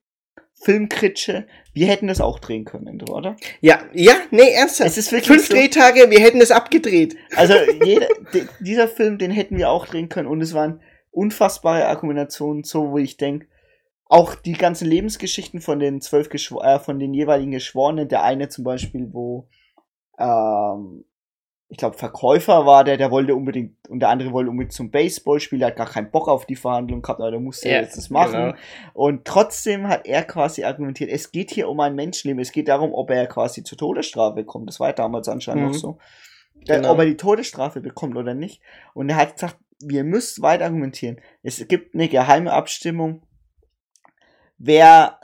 [0.55, 3.37] Filmkritsche, wir hätten das auch drehen können, oder?
[3.61, 4.89] Ja, ja, nee, ernsthaft.
[4.89, 5.55] Es ist wirklich Fünf so.
[5.55, 7.17] Drehtage, wir hätten es abgedreht.
[7.37, 7.55] Also
[7.85, 12.63] jeder, di- dieser Film, den hätten wir auch drehen können und es waren unfassbare Argumentationen,
[12.65, 13.47] so wo ich denke,
[14.07, 18.49] auch die ganzen Lebensgeschichten von den zwölf Geschw äh, von den jeweiligen Geschworenen, der eine
[18.49, 19.49] zum Beispiel, wo
[20.19, 21.05] ähm,
[21.69, 25.59] ich glaube Verkäufer war der, der wollte unbedingt und der andere wollte unbedingt zum Baseballspiel,
[25.59, 28.11] der hat gar keinen Bock auf die Verhandlung gehabt, aber der musste Ja, jetzt das
[28.11, 28.33] machen.
[28.53, 28.55] genau.
[28.93, 32.93] Und trotzdem hat er quasi argumentiert, es geht hier um ein Menschenleben, es geht darum,
[32.95, 34.69] ob er quasi zur Todesstrafe kommt.
[34.69, 35.69] Das war ja damals anscheinend Mhm.
[35.71, 35.99] noch so.
[36.61, 36.93] Äh, Genau.
[36.93, 38.63] Ob er die Todesstrafe bekommt oder nicht.
[38.95, 41.21] Und er hat gesagt, wir müsst weiter argumentieren.
[41.43, 43.23] Es gibt eine geheime Abstimmung.
[44.59, 45.21] Wer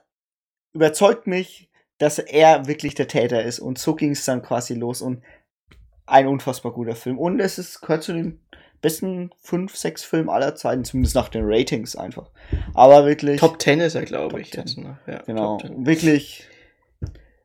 [0.73, 1.70] überzeugt mich,
[2.01, 3.61] dass er wirklich der Täter ist?
[3.61, 5.01] Und so ging es dann quasi los.
[5.03, 5.23] Und
[6.07, 7.17] ein unfassbar guter Film.
[7.19, 8.41] Und es ist, gehört zu den
[8.83, 12.31] besten fünf, sechs Filmen aller Zeiten, zumindest nach den Ratings einfach.
[12.75, 13.39] Aber wirklich.
[13.39, 14.61] Top 10 ist er, glaube ich, 10.
[14.61, 14.97] jetzt noch.
[15.07, 15.59] Ja, Genau.
[15.59, 15.87] Top 10.
[15.87, 16.49] Wirklich.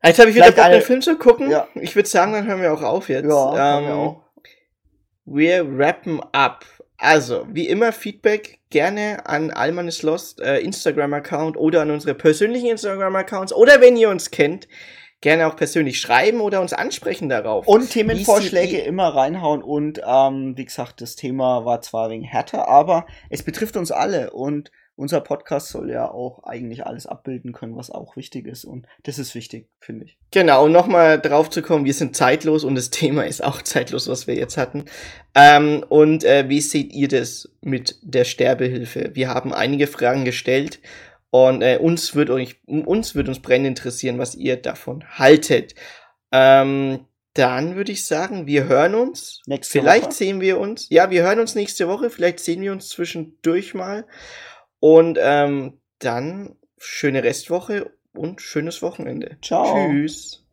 [0.03, 1.49] Jetzt habe ich wieder Bock, eine- den Film zu gucken.
[1.51, 1.68] Ja.
[1.76, 3.26] Ich würde sagen, dann hören wir auch auf jetzt.
[3.28, 4.22] Ja, haben wir Ähm, auch.
[5.26, 6.64] Wir rappen ab.
[6.98, 12.68] Also, wie immer, Feedback gerne an Alman is Lost äh, Instagram-Account oder an unsere persönlichen
[12.68, 14.68] Instagram-Accounts oder wenn ihr uns kennt,
[15.22, 17.68] gerne auch persönlich schreiben oder uns ansprechen darauf.
[17.68, 23.08] Und Themenvorschläge immer reinhauen und ähm, wie gesagt, das Thema war zwar wegen härter, aber
[23.30, 27.91] es betrifft uns alle und unser Podcast soll ja auch eigentlich alles abbilden können, was
[27.91, 28.66] auch wichtig ist.
[28.66, 30.18] Und das ist wichtig, finde ich.
[30.32, 34.28] Genau, nochmal drauf zu kommen, wir sind zeitlos und das Thema ist auch zeitlos, was
[34.28, 34.86] wir jetzt hatten.
[35.34, 39.12] Ähm, und äh, wie seht ihr das mit der Sterbehilfe?
[39.14, 40.80] Wir haben einige Fragen gestellt
[41.30, 45.76] und äh, uns wird euch, uns wird uns brennend interessieren, was ihr davon haltet.
[46.32, 49.41] Ähm, dann würde ich sagen, wir hören uns.
[49.46, 50.14] Nächste vielleicht Woche?
[50.14, 50.88] sehen wir uns.
[50.89, 52.10] Ja, wir hören uns nächste Woche.
[52.10, 54.06] Vielleicht sehen wir uns zwischendurch mal.
[54.86, 59.39] Und ähm, dann schöne Restwoche und schönes Wochenende.
[59.41, 59.89] Ciao.
[59.89, 60.45] Tschüss.